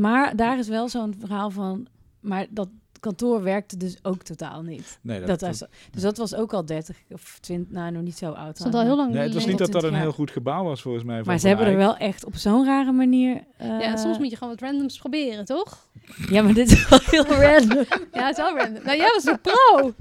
[0.00, 1.86] Maar daar is wel zo'n verhaal van...
[2.20, 2.68] Maar dat
[3.00, 4.98] kantoor werkte dus ook totaal niet.
[5.02, 8.30] Nee, Dat was, dus dat was ook al 30 of 20, nou nog niet zo
[8.32, 8.56] oud.
[8.56, 10.64] Stond al heel lang nee, het was niet dat dat een 20 heel goed gebouw
[10.64, 11.22] was volgens mij.
[11.24, 13.44] Maar ze hebben er wel echt op zo'n rare manier...
[13.56, 15.88] eh, Ja, en soms moet je gewoon wat randoms proberen, toch?
[16.30, 17.84] Ja, maar dit is wel heel random.
[18.12, 18.82] Ja, het is wel random.
[18.84, 19.92] Nou, jij was een pro.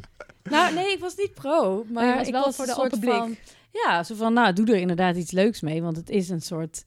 [0.44, 1.86] nou, nee, ik was niet pro.
[1.92, 3.14] Maar was ik wel was voor de soort open blik.
[3.14, 3.36] van...
[3.72, 5.82] Ja, zo van, nou, doe er inderdaad iets leuks mee.
[5.82, 6.84] Want het is een soort...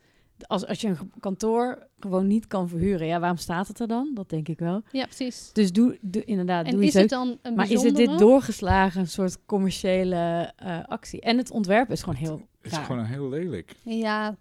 [0.47, 4.11] Als, als je een kantoor gewoon niet kan verhuren, ja, waarom staat het er dan?
[4.15, 4.83] Dat denk ik wel.
[4.93, 5.51] Ja, precies.
[5.53, 9.01] Dus doe, doe inderdaad, En doe is het dan een Maar is het dit doorgeslagen,
[9.01, 11.21] een soort commerciële eh, actie?
[11.21, 12.85] En het ontwerp is gewoon heel Het is raar.
[12.85, 13.77] gewoon een heel lelijk.
[13.83, 14.37] Ja,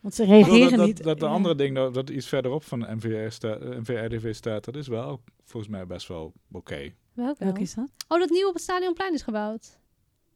[0.00, 1.02] Want ze reageren dat, dat, niet.
[1.02, 4.76] dat de andere ding, dat, dat iets verderop van de NVR sta, eh, staat, dat
[4.76, 6.92] is wel volgens mij best wel oké.
[7.12, 7.44] welke?
[7.44, 7.90] Welke is dat?
[8.08, 9.80] Oh, dat nieuwe op het Stadionplein is gebouwd.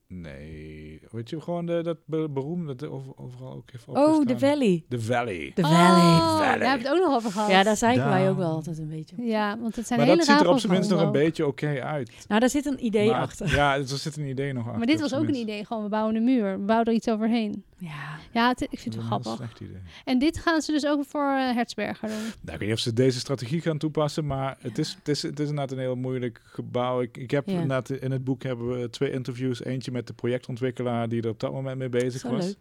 [0.08, 4.38] Nee, weet je, gewoon de, dat be- beroemde dat over, overal ook heeft Oh, de
[4.38, 4.84] Valley.
[4.88, 5.52] De Valley.
[5.54, 6.18] De Oh, Valley.
[6.20, 6.58] Valley.
[6.58, 7.50] Daar hebben we het ook nog over gehad.
[7.50, 8.30] Ja, daar zeiken wij Daar.
[8.30, 9.16] ook wel altijd een beetje.
[9.18, 9.24] op.
[9.24, 11.46] Ja, want het zijn Maar hele dat ziet er op zijn minst nog een beetje
[11.46, 12.24] oké uit.
[12.28, 13.54] Nou, daar zit een idee Maar- achter.
[13.54, 14.78] Ja, er zit een idee nog achter.
[14.78, 16.58] Maar dit was ook een idee, gewoon we bouwen een muur.
[16.58, 17.64] We bouwen er iets overheen.
[17.78, 18.18] Ja.
[18.32, 19.34] Ja, het- ik vind het wel een grappig.
[19.46, 19.80] slecht idee.
[20.04, 22.16] En dit gaan ze dus ook voor eh, Hertzberger doen.
[22.18, 25.22] Nou, ik weet niet of ze deze strategie gaan toepassen, maar het is, het is,
[25.22, 27.00] het is inderdaad een heel moeilijk gebouw.
[27.00, 27.52] Ik, ik heb Ja.
[27.52, 29.64] inderdaad in het boek hebben we twee interviews.
[29.64, 32.44] Eentje met de projectontwikkelaar die er op dat moment mee bezig Zo was.
[32.44, 32.56] leuk.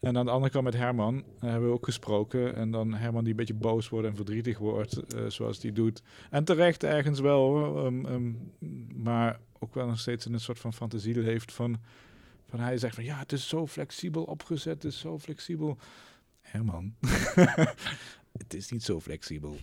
[0.00, 2.54] En aan de andere kant met Herman eh, hebben we ook gesproken.
[2.56, 6.02] En dan Herman die een beetje boos wordt en verdrietig wordt, eh, zoals die doet.
[6.30, 7.86] En terecht ergens wel hoor.
[7.86, 8.52] Um, um,
[8.94, 11.76] maar ook wel nog steeds in een soort van fantasie leeft van...
[12.48, 15.78] Van hij zegt van ja, het is zo flexibel opgezet, het is zo flexibel.
[16.40, 16.94] Herman,
[18.38, 19.56] het is niet zo flexibel.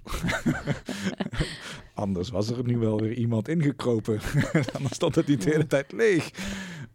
[1.93, 4.19] Anders was er nu wel weer iemand ingekropen.
[4.75, 6.31] Anders stond het niet de hele tijd leeg.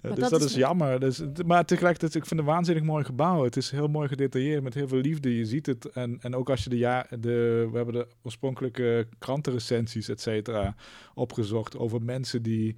[0.00, 1.00] Maar dus dat dat, is jammer.
[1.00, 3.44] Dus, maar tegelijkertijd, ik vind het een waanzinnig mooi gebouw.
[3.44, 5.36] Het is heel mooi gedetailleerd, met heel veel liefde.
[5.36, 5.84] Je ziet het.
[5.84, 7.68] En, en ook als je de, ja, de...
[7.70, 10.74] We hebben de oorspronkelijke krantenrecensies, et cetera,
[11.14, 12.76] opgezocht over mensen die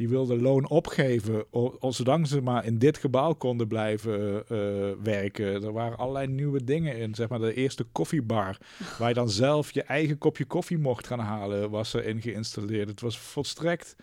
[0.00, 4.56] die wilden loon opgeven, o- o- zolang ze maar in dit gebouw konden blijven eh,
[5.02, 5.62] werken.
[5.64, 7.14] Er waren allerlei nieuwe dingen in.
[7.14, 8.58] Zeg maar de eerste koffiebar,
[8.98, 12.88] waar je dan zelf je eigen kopje koffie mocht gaan halen, was erin geïnstalleerd.
[12.88, 13.96] Het was volstrekt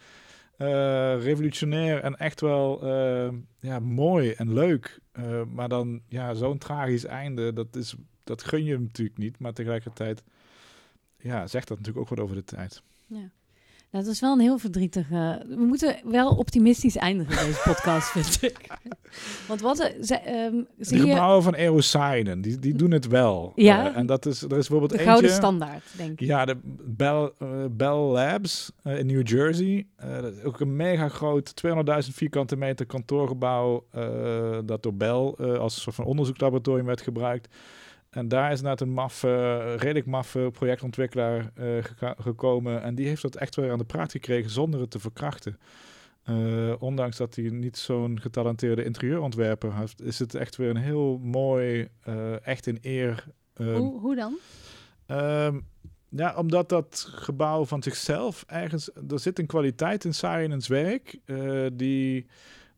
[0.57, 0.67] eh,
[1.23, 3.29] revolutionair en echt wel eh,
[3.59, 4.99] ja, mooi en leuk.
[5.11, 9.39] Eh, maar dan ja, zo'n tragisch einde, dat, is, dat gun je hem natuurlijk niet.
[9.39, 10.23] Maar tegelijkertijd
[11.19, 12.81] ja, zegt dat natuurlijk ook wat over de tijd.
[13.07, 13.29] Ja.
[13.91, 15.45] Nou, dat is wel een heel verdrietige...
[15.47, 18.67] We moeten wel optimistisch eindigen, deze podcast, vind ik.
[19.47, 19.79] Want wat...
[19.79, 23.51] er- ze- ehm, De je gebouwen van Erosynen, die, die doen het wel.
[23.55, 23.89] Ja.
[23.89, 25.09] Eh, en dat is, er is bijvoorbeeld de eentje...
[25.11, 26.27] gouden standaard, denk ik.
[26.27, 29.87] Ja, de Bell, eh, Bell Labs eh, in New Jersey.
[29.95, 31.73] Eh, dat is ook een mega groot, 200.000
[32.13, 33.85] vierkante meter kantoorgebouw.
[33.91, 37.55] eh, dat door Bell eh, als soort van onderzoekslaboratorium werd gebruikt.
[38.17, 41.83] En daar is inderdaad een maffe, redelijk maffe projectontwikkelaar eh,
[42.17, 42.81] gekomen.
[42.81, 45.59] En die heeft dat echt weer aan de praat gekregen zonder het te verkrachten.
[46.23, 51.17] Eh, ondanks dat hij niet zo'n getalenteerde interieurontwerper heeft, is het echt weer een heel
[51.17, 53.25] mooi, eh, echt in eer.
[53.53, 54.37] ehm, Hoe, hoe dan?
[55.05, 55.59] Ehm,
[56.09, 58.89] ja, omdat dat gebouw van zichzelf ergens...
[59.09, 61.19] Er zit een kwaliteit in Sarinens werk
[61.73, 62.27] die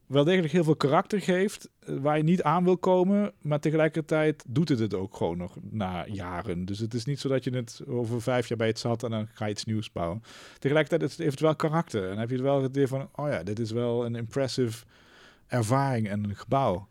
[0.10, 4.43] wel degelijk heel veel karakter geeft, eh, waar je niet aan wil komen, maar tegelijkertijd
[4.47, 6.66] doet het het ook gewoon nog na jaren.
[6.66, 9.10] Dus het is niet zo dat je het over vijf jaar bij het zat en
[9.10, 10.24] dan ga je iets nieuws bouwen.
[10.60, 13.30] Tegelijkertijd heeft het wel karakter en dan heb je het wel het idee van, oh
[13.30, 14.86] ja, dit is wel een impressive
[15.47, 16.88] ervaring en een gebouw.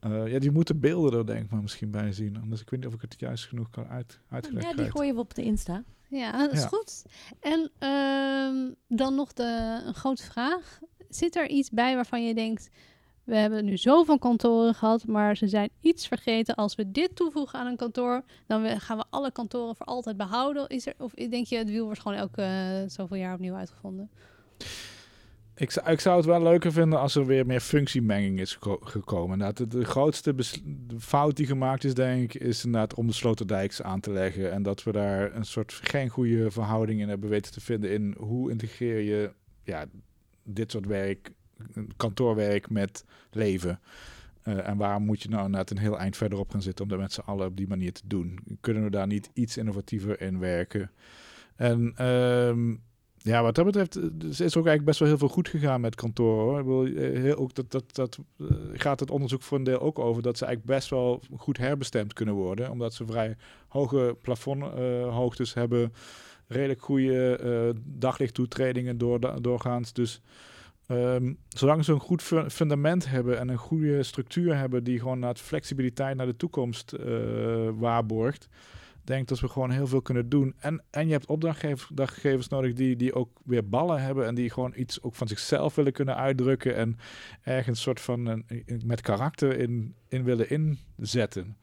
[0.00, 2.40] Eh, ja, die moeten beelden er denk ik maar misschien bij zien.
[2.42, 5.14] Anders ik weet niet of ik het juist genoeg kan uit, uitgelegd Ja, die gooien
[5.14, 5.84] we op de Insta.
[6.08, 6.66] Ja, dat is Ja.
[6.66, 7.04] goed.
[7.40, 10.80] En ehm, dan nog de, een grote vraag.
[11.10, 12.70] Zit er iets bij waarvan je denkt...
[13.24, 16.54] We hebben nu zoveel kantoren gehad, maar ze zijn iets vergeten.
[16.54, 20.68] Als we dit toevoegen aan een kantoor, dan gaan we alle kantoren voor altijd behouden.
[20.68, 24.10] Is er, of denk je, het wiel wordt gewoon elke eh, zoveel jaar opnieuw uitgevonden?
[25.54, 28.80] Ik zou, ik zou het wel leuker vinden als er weer meer functiemenging is geko-
[28.82, 29.32] gekomen.
[29.32, 30.34] Inderdaad, de, de grootste
[30.98, 34.52] fout die gemaakt is, denk ik, is inderdaad om de Sloterdijks aan te leggen.
[34.52, 38.14] En dat we daar een soort geen goede verhouding in hebben weten te vinden in
[38.18, 39.32] hoe integreer je
[39.62, 39.86] ja,
[40.52, 41.30] dit soort werk,
[41.96, 43.80] kantoorwerk met leven.
[44.42, 46.98] Eh, en waarom moet je nou inderdaad een heel eind verderop gaan zitten om dat
[46.98, 48.38] met z'n allen op die manier te doen?
[48.60, 50.90] Kunnen we daar niet iets innovatiever in werken?
[51.56, 52.74] En ehm,
[53.16, 55.80] ja, wat dat betreft eh, dus is ook eigenlijk best wel heel veel goed gegaan
[55.80, 56.64] met kantoren.
[56.64, 56.86] Hoor.
[56.86, 58.18] Eh, heel, ook dat, dat, dat
[58.72, 62.12] gaat het onderzoek voor een deel ook over dat ze eigenlijk best wel goed herbestemd
[62.12, 63.36] kunnen worden, omdat ze vrij
[63.68, 65.92] hoge plafondhoogtes hebben,
[66.50, 69.92] redelijk goede eh daglichttoetredingen door, doorgaans.
[69.92, 70.20] Dus
[70.86, 75.18] ehm, zolang ze een goed fu- fundament hebben en een goede structuur hebben die gewoon
[75.18, 77.06] naar flexibiliteit naar de toekomst eh,
[77.74, 78.48] waarborgt,
[79.04, 80.54] denk dat we gewoon heel veel kunnen doen.
[80.58, 84.72] En, en je hebt opdrachtgevers nodig die, die ook weer ballen hebben en die gewoon
[84.76, 86.98] iets ook van zichzelf willen kunnen uitdrukken en
[87.42, 88.44] ergens soort van een,
[88.84, 90.48] met karakter in, in willen
[90.96, 91.56] inzetten.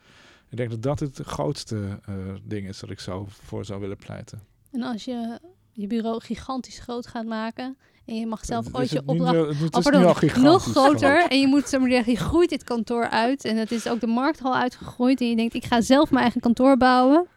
[0.49, 3.97] Ik denk dat dat het grootste eh, ding is dat ik zou voor zou willen
[3.97, 4.41] pleiten.
[4.71, 5.39] En als je
[5.71, 7.77] je bureau gigantisch groot gaat maken...
[8.05, 11.09] en je mag zelf Het ooit is je opdracht meer- Oh, pardon, nog groter.
[11.09, 11.29] groot.
[11.31, 13.45] En je moet maar zeggen, je groeit dit kantoor uit.
[13.45, 15.21] En het is ook de markt al uitgegroeid.
[15.21, 17.27] En je denkt, ik ga zelf mijn eigen kantoor bouwen.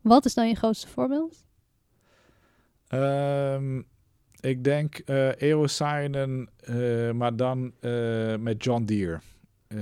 [0.00, 1.44] Wat is dan je grootste voorbeeld?
[2.88, 3.78] Ehm,
[4.40, 9.20] ik denk eh Erosainen, eh maar dan eh, met John Deere.
[9.68, 9.78] Eh,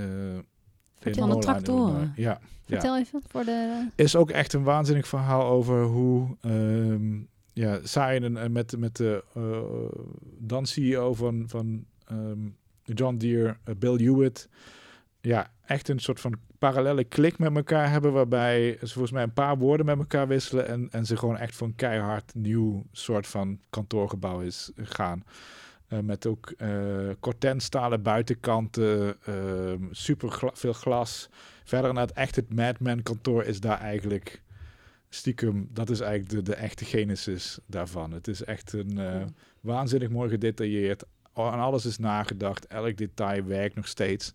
[1.15, 2.13] Van de tractoren.
[2.15, 2.39] Ja.
[2.65, 3.87] Vertel even voor de...
[3.95, 7.15] Is ook echt een waanzinnig verhaal over hoe ehm
[7.57, 9.99] ja, Sainen eh, met, met de eh,
[10.37, 12.39] dan CEO van, van ehm,
[12.83, 14.49] John Deere, eh, Bill Hewitt,
[15.21, 19.33] ja, echt een soort van parallele klik met elkaar hebben, waarbij ze volgens mij een
[19.33, 23.27] paar woorden met elkaar wisselen en, en ze gewoon echt voor een keihard nieuw soort
[23.27, 25.23] van kantoorgebouw is gaan.
[25.87, 31.29] Eh, met ook eh cortenstalen buitenkanten, ehm, super gla- veel glas.
[31.63, 34.41] Verder naar het echt het Madman kantoor is daar eigenlijk
[35.09, 38.11] stiekem, dat is eigenlijk de, de echte genesis daarvan.
[38.11, 39.25] Het is echt een eh,
[39.61, 41.03] waanzinnig mooi gedetailleerd.
[41.33, 42.67] Aan alles is nagedacht.
[42.67, 44.33] Elk detail werkt nog steeds.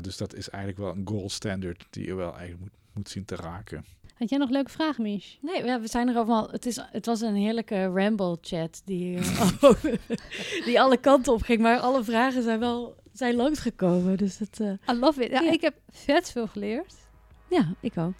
[0.00, 3.24] Dus dat is eigenlijk wel een gold standard die je wel eigenlijk moet, moet zien
[3.24, 3.84] te raken.
[4.24, 5.36] Had jij nog leuke vragen, Mich?
[5.40, 6.48] Nee, ja, we zijn er allemaal.
[6.50, 9.72] Het, is, het was een heerlijke ramble-chat die, eh,
[10.66, 11.60] die alle kanten op ging.
[11.60, 14.16] Maar alle vragen zijn wel zijn langsgekomen.
[14.16, 15.30] Dus het, eh, I love it.
[15.30, 15.52] Ja, Ja.
[15.52, 16.94] Ik heb vet veel geleerd.
[17.48, 18.12] ja, ik ook.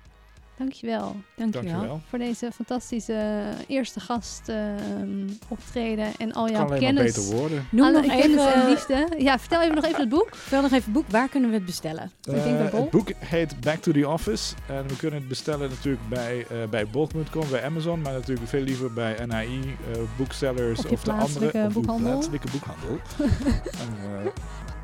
[0.58, 1.70] Dankjewel Dankjewel.
[1.72, 2.00] Dankjewel.
[2.08, 7.16] voor deze fantastische eerste gast ehm, optreden en al Kan jouw alleen kennis.
[7.16, 7.66] maar beter worden.
[7.70, 9.08] Noem Alle nog kennis en even, liefde.
[9.18, 10.28] Ja, vertel even nog even het boek.
[10.36, 11.04] vertel nog even boek.
[11.08, 12.10] Waar kunnen we het bestellen?
[12.22, 12.80] Ik denk bij Eh, Bol.
[12.80, 14.54] het boek heet Back to the Office.
[14.68, 18.00] En we kunnen het bestellen natuurlijk bij, eh bij bol.com, bij Amazon.
[18.02, 19.60] Maar natuurlijk veel liever bij NAI,
[19.92, 22.10] eh booksellers Of of de andere of boekhandel.
[22.10, 22.98] plaatselijke boekhandel.
[23.82, 24.30] en, eh,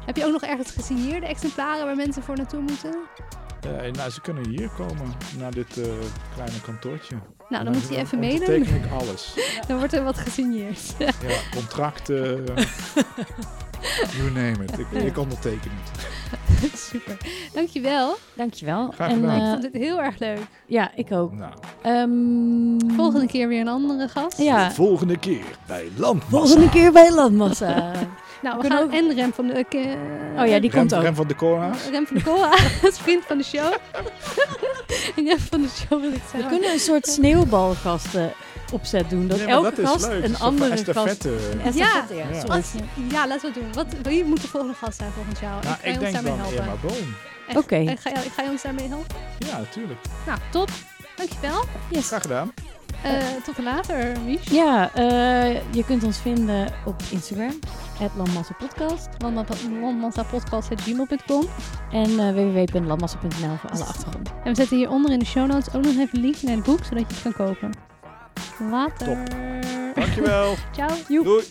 [0.06, 2.94] Heb je ook nog ergens gesigneerde exemplaren waar mensen voor naartoe moeten?
[3.64, 5.86] Eh, nou, ze kunnen hier komen, naar dit eh,
[6.34, 7.16] kleine kantoortje.
[7.48, 8.48] Nou, dan moet je even meenemen.
[8.48, 8.66] mailen.
[8.66, 9.34] teken ik alles.
[9.68, 10.94] Dan wordt er wat gesigneerd.
[10.98, 12.44] Ja, contracten,
[14.16, 14.78] you name it.
[14.78, 16.78] Ik, ik onderteken het.
[16.78, 17.16] Super.
[17.52, 18.16] Dankjewel.
[18.34, 18.90] Dankjewel.
[18.90, 19.36] Graag en, gedaan.
[19.36, 20.38] Ik eh, vond dit heel erg leuk.
[20.66, 21.32] ja, ik ook.
[21.32, 21.52] Nou,
[21.82, 24.38] Ehm, Volgende keer weer een andere gast.
[24.38, 26.36] Ja, volgende keer bij Landmassa.
[26.38, 27.92] volgende keer bij Landmassa.
[28.42, 29.52] Nou, we gaan ook- en Rem van de...
[29.68, 31.02] eh, Oh ja, die Rem, komt ook.
[31.02, 31.88] Rem van de Cora's.
[31.90, 32.50] Rem van de
[32.82, 33.72] als vriend van de show.
[35.16, 36.50] en Rem van de show wil ik We zeggen.
[36.50, 38.32] kunnen een soort sneeuwbalgasten
[38.72, 39.28] opzet doen.
[39.28, 40.24] Dat Nee, elke dat gast leuk.
[40.24, 41.24] een andere gast...
[41.24, 41.34] Een
[41.74, 42.04] ja.
[42.10, 42.54] Ja.
[42.54, 42.72] Als-
[43.10, 43.72] ja, laten we het doen.
[43.72, 45.62] Wat, wie moet de volgende gast zijn volgens jou?
[45.62, 46.78] Nou, en ga je ik ons denk dan helpen?
[46.80, 47.14] Boom.
[47.48, 47.74] En- Oké.
[47.74, 49.16] en Ga, je, ga je ons daarmee helpen?
[49.38, 50.00] Ja, natuurlijk.
[50.26, 50.68] Nou, top.
[51.16, 51.64] Dankjewel.
[51.90, 52.06] Yes.
[52.06, 52.52] Graag gedaan.
[53.02, 54.40] Eh tot later, Mies.
[54.50, 57.58] Ja, eh, je kunt ons vinden op Instagram.
[58.16, 59.08] landmassapodcast.
[59.18, 61.44] Landmassapodcast.gmail.com
[61.92, 64.28] En uh, www.landmassa.nl voor alle achtergrond.
[64.44, 66.64] En we zetten hieronder in de show notes ook nog even een linkje naar het
[66.64, 67.70] boek, zodat je het kan kopen.
[68.70, 69.18] Later.
[69.94, 70.54] Dankjewel.
[70.76, 70.88] Ciao.
[71.08, 71.44] Doei.